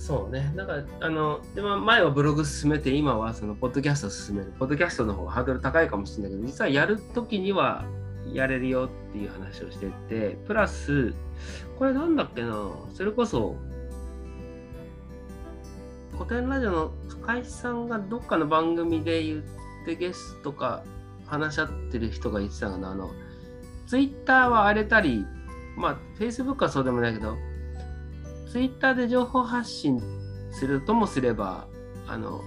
[0.00, 0.50] そうね。
[0.56, 4.50] なんか、あの、でも前はブログ進めて、今はその、ポッドキャスト進める。
[4.58, 7.84] ポッドキャストの方がハードル高いかもしれないけど、実はやるときには
[8.32, 11.12] やれるよっていう話をしてて、プラス、
[11.78, 13.56] これなんだっけな、それこそ、
[16.12, 19.42] 古典ラジオの深井さんがどっかの番組で言っ
[19.84, 20.82] てゲストとか
[21.26, 23.10] 話し合ってる人が言ってたかな、あの、
[23.86, 25.26] ツイッターは荒れたり、
[25.76, 27.36] まあ、フェイスブックはそうでもないけど、
[28.50, 30.02] ツイッターで情報発信
[30.50, 31.68] するともすれば、
[32.08, 32.42] あの、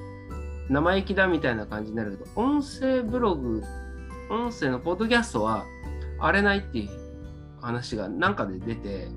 [0.69, 3.63] 生意気だみたいな感じになるけど、音声ブログ、
[4.29, 5.65] 音声のポッドキャストは
[6.19, 6.89] 荒れないっていう
[7.61, 9.07] 話がなんかで出て、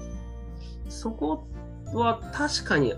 [0.89, 1.49] そこ
[1.93, 2.95] は確かに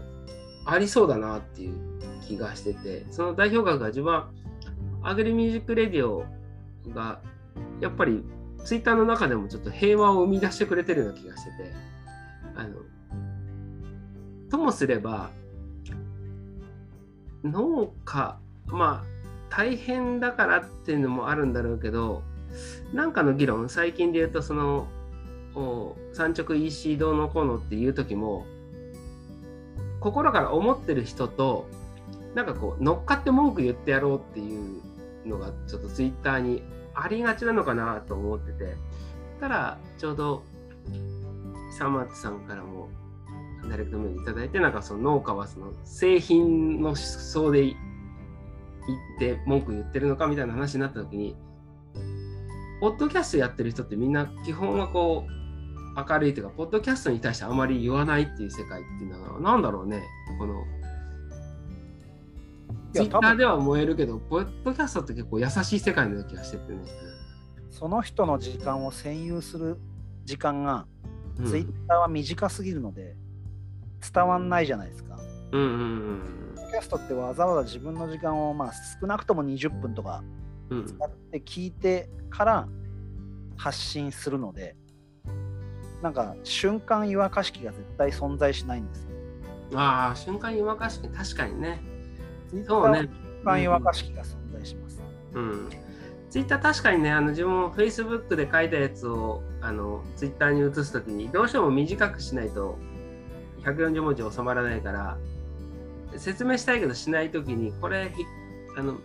[0.66, 1.78] ありそうだなっていう
[2.26, 4.28] 気がしてて、その代表格が自分は
[5.03, 6.26] アグリミュージックレディオ
[6.93, 7.22] が
[7.80, 8.22] やっぱり
[8.64, 11.72] ツイッターの中でもちょっと平和を生み出してくれてるような気がしてて、
[12.55, 12.76] あの、
[14.51, 15.30] ともすれば
[17.44, 19.18] 農家まあ
[19.51, 22.22] 大変だからっていうのもあるんだろうけど
[22.92, 24.88] なんかの議論最近で言うとその
[26.12, 28.46] 産直 EC どうのこうのっていう時も
[30.01, 31.66] 心から思ってる人と
[32.34, 34.80] なんかこう乗っかって文句言ってやろうっていう
[35.26, 36.62] のがちょっとツイッターに
[36.94, 38.74] ありがちなのかなと思ってて
[39.40, 40.42] たらちょうど
[41.72, 42.88] 久松さんからも
[43.69, 47.77] ダイレクトメールいただいて、なんかその農家はその製品の思想で言っ
[49.19, 51.37] て文句言ってるのかみたいな話になった時に、
[52.81, 55.39] ポッドキャストやってる人ってみんな基本はこう
[56.11, 60.03] 明るいというか、ポッドキャストに対してあまり言わないっていう世界っていうのは何だろうね、
[60.39, 60.64] この。
[62.95, 66.79] ツイッターでは燃えるけど、ポッドキャストって結構優しい世界の気がしててね。
[67.71, 69.79] その人の時間を占有する
[70.25, 70.87] 時間が、
[71.45, 73.16] ツイッターは短すぎるので、
[74.12, 75.18] 伝わんないじゃないですか。
[75.53, 76.70] うんうんうん。
[76.70, 80.22] キャストってわざわざ自分の時間をまあ少なくとも20分とか
[80.68, 82.68] 使って聞いてから
[83.57, 84.76] 発信するので、
[85.26, 89.09] うん、なんか瞬間湯沸かし器が絶対存在しないんですよ。
[89.74, 91.80] ああ、瞬間湯沸かし器、確かにね。
[92.66, 93.01] そうね。
[93.01, 93.11] 瞬
[93.44, 95.03] 間湯沸かし器が存在します。
[95.34, 95.70] うん、うん
[96.30, 102.76] ツイッター確かにね、あの自分も Facebook で書いたやつをあのツイッターに移すときにどうしても短くしないと
[103.62, 105.18] 140文字収まらないから
[106.16, 108.12] 説明したいけどしない時にこれ
[108.76, 108.98] あの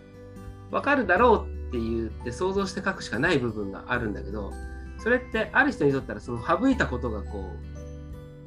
[0.71, 4.53] 分かるだろうって言って想像して書くしかない部分があるんだけど
[4.99, 7.51] それってある人にとったらその省いたことがこ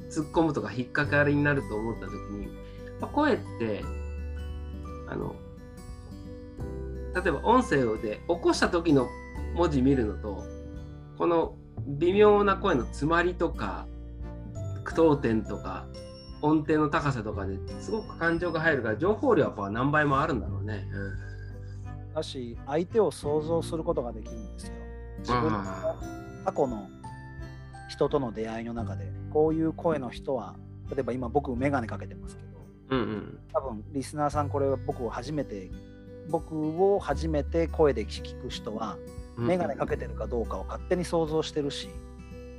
[0.09, 2.47] う突っ込むとか引っかかりになると思った時に、
[3.11, 3.83] 声って
[5.07, 5.35] あの
[7.13, 9.07] 例えば音声で起こした時の
[9.55, 10.43] 文字見るのと
[11.17, 11.55] この
[11.85, 13.87] 微妙な声の詰まりとか
[14.87, 15.85] 句読点とか
[16.41, 20.87] 音程の高さとかですごく感情が入るから情報量は何倍もあるんだろうね。
[22.07, 24.73] うん、だし相手を想像することができるんですよ。
[25.19, 25.63] 自分の
[26.45, 26.87] 過去の
[27.89, 30.55] 人との出会いの中でこういう声の人は
[30.89, 32.47] 例えば今僕眼鏡かけてますけど、
[32.89, 35.69] うんうん、多分リスナーさんこれは僕を初めて
[36.29, 36.55] 僕
[36.93, 38.97] を初めて声で聞く人は
[39.37, 41.89] 眼鏡かけてるかどうかを勝手に想像してるし、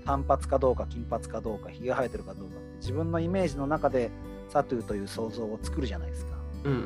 [0.09, 4.11] 単発かどうか金髪かどうかひげ生えてるかどうかって自分のイメージの中で
[4.49, 6.33] サトゥーという想像を作るじゃないですか。
[6.65, 6.79] うんうん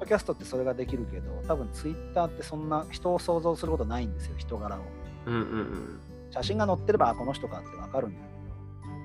[0.00, 0.06] うん。
[0.06, 4.78] キャストってそれができるけど多分ツイッターってそんな人を想像することないんですよ人柄を。
[5.26, 6.00] うんうんうん、
[6.30, 8.20] 写真が載ってればこの人かって分かるんだ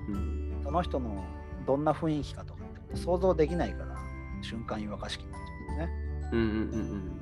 [0.07, 1.21] けど、うん、その人の
[1.67, 3.97] どんな雰囲気かとかって想像できないから
[4.41, 5.93] 瞬間湯沸かしきになっちゃうんで
[6.23, 6.29] すね。
[6.31, 6.57] うんうんうんう
[6.95, 7.21] ん。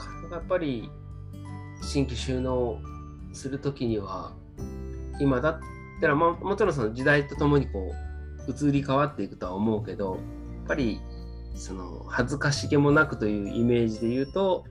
[0.00, 0.90] そっかやっぱり
[1.82, 2.80] 新規収納
[3.38, 4.32] する時には
[5.20, 5.60] 今だっ
[6.00, 7.92] たら、まあ、もちろんその時代とともにこ
[8.46, 10.20] う移り変わっていくとは思うけどや
[10.64, 11.00] っぱり
[11.54, 14.64] その恥ずかしげもなくというイメージで言うと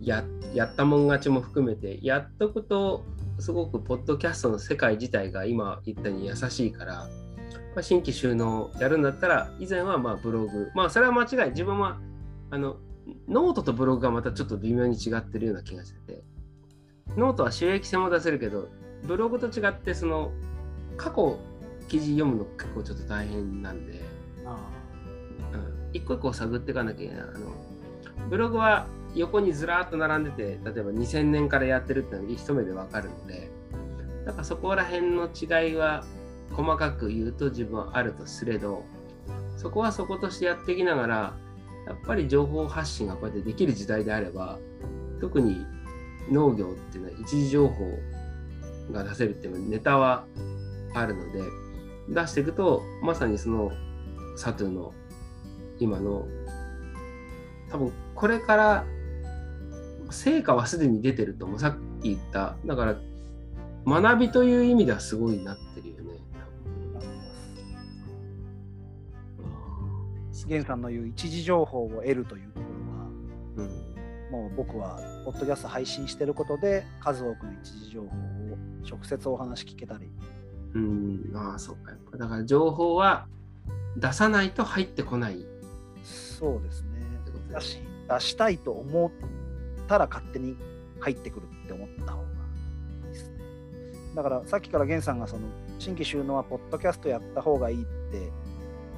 [0.00, 3.04] ややったもん勝ちも含めてやっとくと
[3.38, 7.08] すごくポッドキャストの世界自体が今言ったように優しいから、ま
[7.78, 11.98] あ、新規就農やるんだったら以前はまあブログまあそれは間違い自分は
[12.50, 12.76] あの
[13.28, 16.24] ノートとブログがまたちょっと微妙に違ってるような気がしてて
[17.16, 18.68] ノートは収益性も出せるけど、
[19.04, 20.32] ブログと違って、その、
[20.96, 21.38] 過去
[21.88, 24.00] 記事読むの結構ちょっと大変なんで、
[24.46, 24.68] あ
[25.52, 27.22] うん、一個一個探っていかなきゃいけない。
[27.22, 27.52] あの
[28.28, 33.50] ブログは横にずらっと並んでて、例えば2000年からやってるってのは一目でわかるので、
[34.24, 36.04] なんかそこら辺の違いは
[36.52, 38.84] 細かく言うと自分はあるとすれど
[39.56, 41.34] そこはそことしてやっていきながら
[41.86, 44.58] やっぱり情報発信がこうやってできる時代であれば
[45.20, 45.66] 特に
[46.30, 47.98] 農業っていうのは一時情報
[48.92, 50.26] が出せるっていうネタは
[50.94, 51.42] あるので
[52.08, 53.70] 出していくとまさにその
[54.36, 54.92] サトゥの
[55.78, 56.26] 今の
[57.70, 58.84] 多分これから
[60.10, 61.58] 成果はすでに出てると思う。
[61.58, 62.96] さっき言っただから
[63.86, 66.02] 学びという意味ではすごいなってるよね。
[70.52, 72.66] 源さんの言う一時情報を得るというとこ
[73.56, 73.68] ろは、
[74.30, 78.10] うん、もう僕はポッドキャスト配信してることで数多くの一時情報を
[78.88, 80.10] 直接お話聞けたり。
[80.74, 81.92] うん、ああ、そうか。
[82.16, 83.26] だから情報は
[83.96, 85.44] 出さないと入ってこない。
[86.02, 87.02] そうですね。
[87.52, 89.10] だし、出したいと思っ
[89.86, 90.56] たら勝手に
[91.00, 92.28] 入ってくるって思った方が
[93.04, 93.38] いいですね。
[94.14, 95.42] だからさっきから源さんがその
[95.78, 98.32] 新規収納はポッドキャストやった方がいいって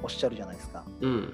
[0.01, 0.85] おっしゃるじゃないですか。
[1.01, 1.33] うん、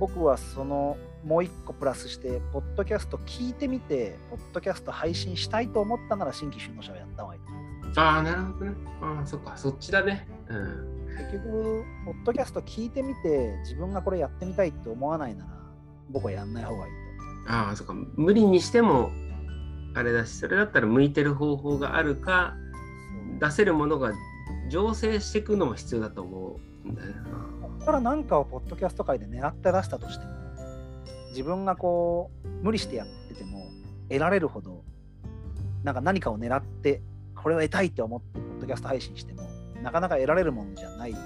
[0.00, 8.00] 僕はそのもう一個プラスして、ポッドキャスト聞いてみて、ポッドキャスト配信したいと思ったなら新規収納者をやった方がいいと思います。
[8.00, 8.72] ああ、なるほどね。
[9.00, 10.26] ああ、そっか、そっちだね。
[10.48, 15.50] うん、結局、ポッドキャスト聞いてみて、自分がこれやってみたいって思わないなら、
[16.10, 16.92] 僕はやんない方がいい
[17.46, 17.52] と。
[17.52, 19.10] ああ、そっか、無理にしても、
[19.94, 22.54] あれだし、それだったら向いてる方法があるか、
[23.38, 24.12] 出せるものが
[24.70, 27.14] 醸成していくのも必要だと思うんだよな。
[27.60, 30.32] ここから何かをポッドキャスト界で狙って出したとしても、
[31.32, 33.66] 自分がこう無理してやってても
[34.08, 34.84] 得られるほど
[35.82, 37.02] なんか何かを狙って
[37.34, 39.42] これを得たいって思ってポッドキャスト配信しても
[39.82, 41.18] なかなか得られるものじゃないし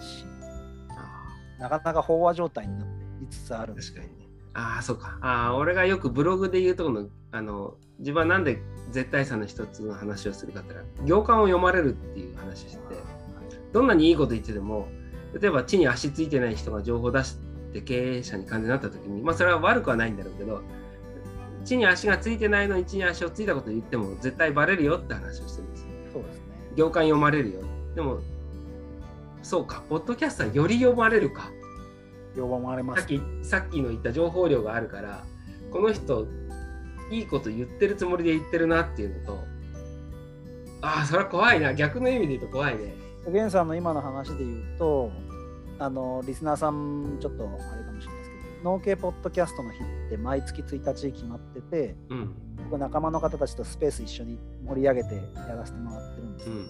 [1.58, 2.84] なかなか飽和状態にな
[3.20, 4.28] りつつある確かにね。
[4.54, 5.18] ああそうか。
[5.20, 8.58] ああ俺がよくブログで言うとこのあの自分はなんで
[8.90, 12.80] 絶対差の一つの話をするかって言ったら行間を読まれるっていう話をして
[13.72, 14.88] どんなにいいこと言ってても
[15.38, 17.36] 例えば地に足ついてない人が情報を出し
[17.70, 20.62] って経営者に完全になった時に、まあ、それは悪くはないんだろうけど
[21.64, 25.88] 地に足がついてないのに地に足をついたこと言っても絶対バレるよって話をしてるんですよ。
[26.12, 26.42] そうですね。
[26.76, 27.60] 行間読まれるよ。
[27.94, 28.20] でも
[29.42, 31.50] そうか、ポッドキャストはより読まれるか。
[32.36, 33.00] 読まれます。
[33.00, 35.24] さっきさっきの言った情報量があるから
[35.72, 36.26] この人
[37.10, 39.44] いいこと言ってるつもりで言ってるなっていうのと
[40.82, 42.94] ああそれは怖いな逆の意味で言うと怖いね。
[43.26, 45.10] 源さんの今の話で言うと
[45.78, 52.34] あのリスナーさんちょっとあれかもしれないですけど農系ポッドキャストの日って毎月1日決まってて、うん、
[52.70, 56.68] 僕仲間の方たちとスペース一緒に盛り上げてやらせてもらってるんですけど、うん、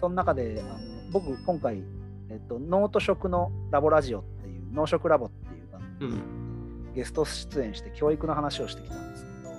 [0.00, 0.78] その中であの
[1.12, 1.82] 僕今回、
[2.28, 9.54] えっと、農と食のラボラジオっていう農食ラボっていう番組にゲスト出演して教育の話をしてきたんですけど、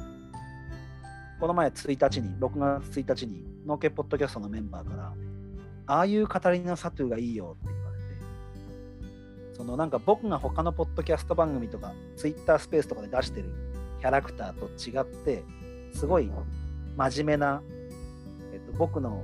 [1.40, 5.14] この前1日に6月1日に農系ポッドキャストのメンバーから
[5.88, 7.81] ああいう語りのサトゥがいいよって
[9.62, 13.54] そのなんか僕が他のポッドキャスト番組とかツイッタースペースとかで出してる
[14.00, 15.44] キャラクターと違って
[15.94, 16.32] すごい
[16.98, 17.62] 真面目な、
[18.54, 19.24] えっと、僕の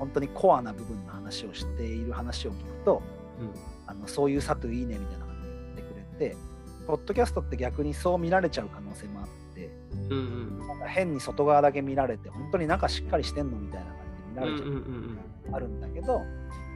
[0.00, 3.00] 本当にコアな部分の話をしている話を聞くと、
[3.38, 3.50] うん、
[3.86, 6.36] あのそういうサトゥいいねみたいな感じで言ってくれて
[6.88, 9.70] ポッドキャストって逆にそう見られちゃう可能性もあって、
[10.08, 16.20] うんうん、なんか変に外側だけ見られて本当に中しっかりしてんのみたいな感じで見られちゃうあるんだけど、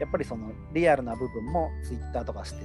[0.01, 2.61] やっぱりそのリアルな部分もツイッターとかして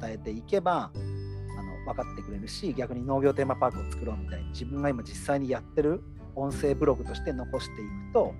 [0.00, 6.02] 伝えていけばあの分かってくれるし逆に農業テーマパークを作ろうみたいに自分が今実際にやってる
[6.34, 8.34] 音声ブログとして残していくと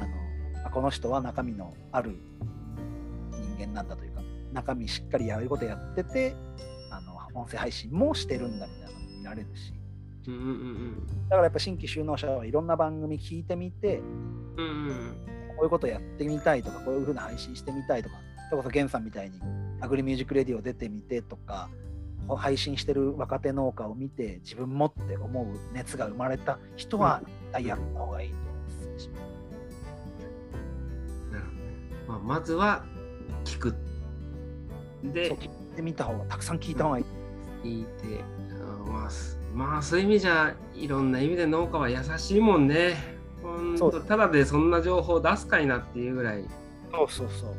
[0.00, 2.16] あのこの人は中身のある
[3.30, 4.22] 人間なんだというか
[4.52, 6.34] 中身しっかりやることやってて
[6.90, 9.72] あの音声配信もしてるんだみたいなのが見られるし、
[10.26, 14.00] うんうんうん、だからやっぱ新規就農者はいろんな番組聞いてみて、
[14.56, 15.16] うんうん、
[15.48, 18.16] こういうことやってみたいとかこういうふうな配信してみたいとか
[18.48, 19.40] それこそ源さんみたいに
[19.80, 21.68] Agri Music Radio 出てみてとか
[22.34, 29.10] 配信してる若手農家を見て自分もって思う熱が生まれた人は大いにやった方がいいと思います。
[31.32, 31.66] なるほどね。
[32.08, 32.84] まあ、まずは
[33.44, 33.74] 聞く。
[35.04, 37.04] で、聞いてみた方がたくさん聞いた方がいい。
[37.62, 38.24] 聞いて、
[38.60, 39.10] あまあ、
[39.54, 43.15] まあそういう意味じゃいろんな意味で農家は優しいもんね。
[43.46, 46.44] 本当ただでそんな情報出すかいなっていうぐらい。
[46.92, 47.54] そうそうそう。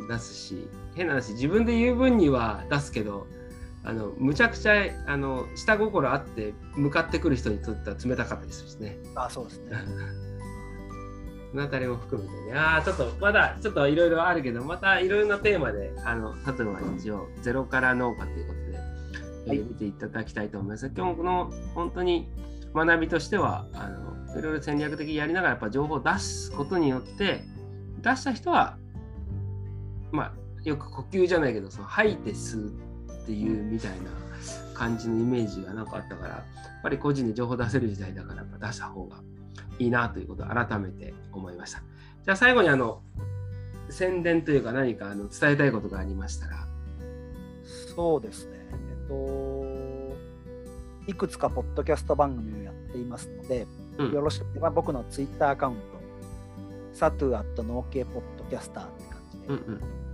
[0.00, 3.26] うん、出すし変な話自分で言う分には出すけど
[3.84, 8.98] あのむちゃくちゃあの下心あって向かってくる人にとっては冷たかったりするしね。
[9.14, 9.76] あそうですね。
[11.52, 20.90] そのあたりも含めてね、ああ、ちょっとまだちょっといろいろあるけど、またいろいろなテーマで、あの、佐藤は一応、ゼロから農家ということで、はい、見ていただきたいと思います。
[20.94, 22.28] 今日この本当に
[22.74, 27.44] 学びとしては、あのいろいろ戦略的にやりながら、やっぱ情報を出すことによって、
[28.02, 28.76] 出した人は
[30.12, 32.68] まあよく呼吸じゃないけどその吐いて吸う
[33.22, 33.96] っていうみたいな
[34.74, 36.44] 感じのイメージがなんかあったからや
[36.78, 39.20] っぱり個人で情報出せる時代だからやっぱ出した方が
[39.78, 41.82] いいなということを改めて思いました。
[42.24, 43.02] じゃあ最後にあの
[43.90, 46.66] 宣伝というか何かあの伝えたいことがありましたら。
[47.94, 48.56] そうですね。
[48.70, 48.74] え
[49.06, 50.16] っと、
[51.06, 53.66] いくつかポッドキャスト番組をやっていますので、
[53.98, 55.80] うん、よろしければ僕のツイッターアカウント、
[56.92, 59.48] サトゥアットノーケーポッドキャスターって感じで。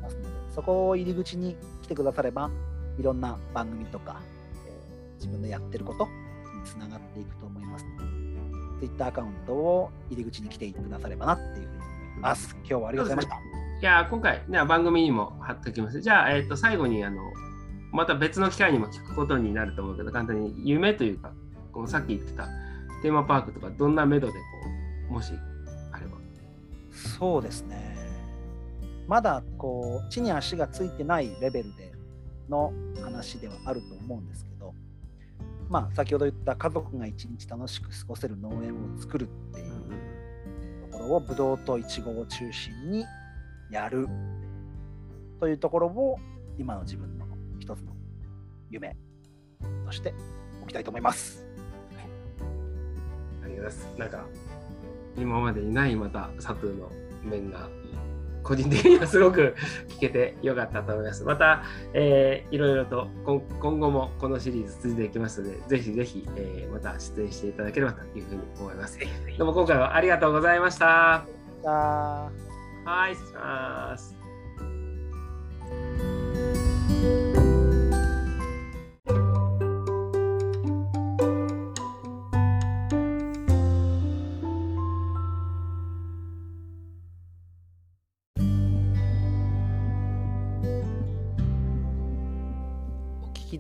[0.03, 2.51] ますので、うんうん、そこを入り口に来てくだされば、
[2.99, 4.21] いろんな番組とか、
[4.67, 6.11] えー、自分のやってることに
[6.65, 7.85] つながっていくと思います。
[7.85, 8.03] ので、
[8.81, 12.57] ツイッターアカウントを入り口に来てくださればなっていうふうに思います。
[12.59, 13.63] 今日はありがとうございました。
[13.81, 16.01] いや今回、ね、番組にも貼っておきます。
[16.01, 17.21] じゃあ、えー、と最後にあの
[17.91, 21.33] また別の機会にも聞くことになると思うけど、簡単に夢というか、
[21.73, 22.47] このさっき言ってた
[23.03, 24.39] テーマパークとか、どんな目処でこ
[25.11, 25.33] う、もし
[25.93, 26.17] あれば。
[26.93, 27.93] そうですね。
[29.09, 31.93] まだこう地に足がついてないレベルで
[32.49, 32.73] の
[33.03, 34.75] 話ではあると思うんですけど、
[35.69, 43.05] まあ、先ほど言った家族が一日楽しく過ごせる農園を作るっていうところをブドウとイチゴを中心に
[43.71, 44.09] やる
[45.41, 46.19] というところを
[46.59, 47.27] 今の自分の
[47.59, 47.93] 一つの
[48.71, 48.97] 夢
[49.85, 50.15] として
[50.63, 51.42] おきたいと思います。
[53.61, 53.89] はい、ありがとうございます。
[53.99, 54.27] なんか
[55.17, 56.91] 今までにないまた佐藤の
[57.23, 57.69] 面が
[58.43, 59.55] 個人的にはすごく
[59.89, 61.23] 聞けてよかったと思います。
[61.25, 61.63] また、
[61.95, 68.99] えー、いろいろと今後もこのシリーズ続いていきますので、ぜひぜひ、えー、また出演していただければというふうに思います。
[69.39, 71.25] どうも今回はありがとうございました。
[71.65, 72.31] は
[73.11, 74.17] い、失礼します。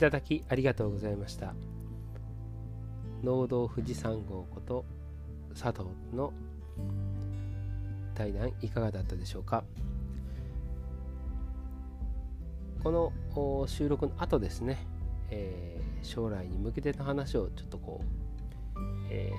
[0.03, 1.55] ただきありがとうございました。
[3.22, 4.84] 農道富士山号こと
[5.55, 6.32] 佐藤の
[8.12, 9.62] 対談いかがだったでしょうか
[12.82, 14.84] この収録の後ですね、
[15.30, 18.78] えー、将来に向けての話をちょっとこう、
[19.09, 19.30] え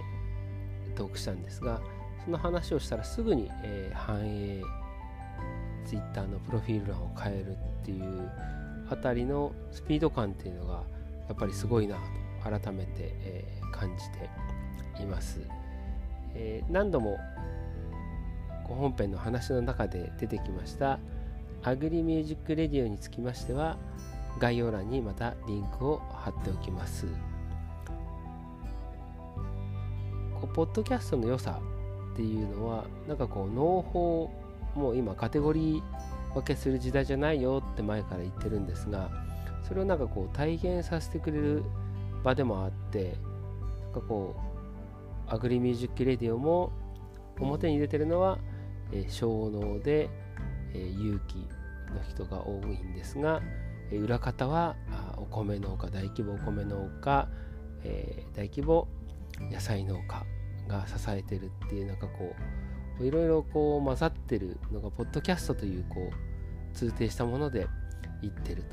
[0.87, 1.81] ー、トークしたんですが
[2.23, 4.61] その話をしたらすぐに、えー、反映
[5.85, 8.31] Twitter のプロフィール欄を変えるっていう
[8.89, 10.83] あたりのスピード感っていうのが
[11.27, 12.01] やっぱりすごいなと
[12.43, 14.09] 改めて、えー、感じ
[14.97, 15.39] ています、
[16.35, 17.17] えー、何度も
[18.63, 20.99] 本編の話の中で出てきました
[21.63, 23.77] Agri Music Radio につきましては
[24.39, 27.05] 概要欄にまたリンクを貼っておきます。
[30.41, 31.61] こうポッドキャストの良さ
[32.13, 34.29] っていうのはなんかこう農法
[34.75, 35.83] もう今カテゴリー
[36.33, 39.09] 分けする時代じゃないよって前から言ってるんですが
[39.67, 41.63] それをなんかこう体現させてくれる
[42.23, 43.15] 場でもあって
[43.83, 44.35] なんかこ
[45.29, 46.71] う Agri Music Radio も
[47.39, 48.39] 表に出てるのは
[48.93, 50.09] え小農で、
[50.73, 51.37] え有機
[51.93, 53.41] の人が多いんですが、
[53.91, 54.75] え裏方は
[55.17, 57.27] お米農家大規模お米農家、
[57.83, 58.87] え大規模
[59.51, 60.25] 野菜農家
[60.67, 67.67] が支えてるっていうなんかこういろいろこう混ざってるのがポッドキャストというこう通底したもので
[68.21, 68.63] 言ってる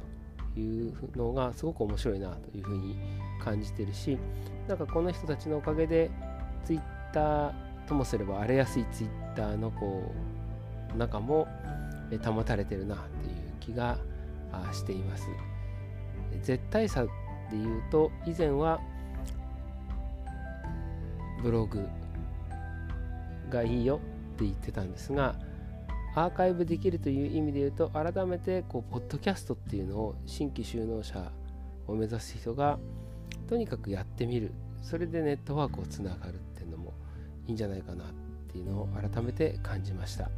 [0.55, 2.97] というのがすごく面白いなというふうに
[3.43, 4.19] 感じてるし
[4.69, 6.11] なんかこの人たちのおかげで
[6.65, 7.55] Twitter
[7.87, 10.13] ともすれば荒れやすいツイッターのこ
[10.95, 11.49] う中も
[12.25, 13.99] 保たれてるなっていう気が
[14.73, 15.29] しています。
[16.43, 17.11] 絶対差で
[17.53, 18.81] 言うと以前は
[21.43, 21.87] ブログ
[23.49, 24.01] がいいよ
[24.41, 25.35] って言ってたんですが
[26.15, 31.31] アーカイブできるという意味で言うと改めてこうポッドキャストっていうのを新規就農者
[31.87, 32.79] を目指す人が
[33.49, 34.53] とにかくやってみる。
[34.83, 36.95] それでネットワークをつながるっていうのも
[37.47, 38.07] いいんじゃないかなっ
[38.51, 40.31] ていうのを改めて感じました。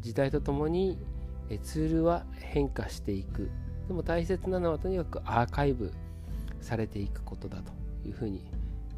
[0.00, 0.98] 時代とともに
[1.62, 3.50] ツールは変化していく。
[3.86, 5.92] でも大切なのはとにかくアーカイブ
[6.60, 7.72] されていくことだと
[8.08, 8.50] いうふうに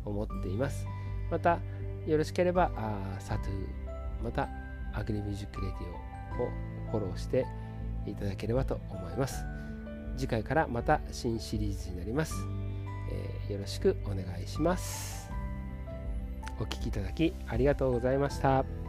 [0.05, 0.87] 思っています。
[1.31, 1.59] また
[2.07, 3.86] よろしければあサトゥ
[4.23, 4.49] また
[4.93, 6.51] Agri Music Radio を
[6.91, 7.47] フォローして
[8.07, 9.45] いただければと思います。
[10.17, 12.35] 次回からまた新シリーズになります、
[13.13, 15.31] えー、よろしくお願いします。
[16.59, 18.86] お聴きいただきありがとうございました。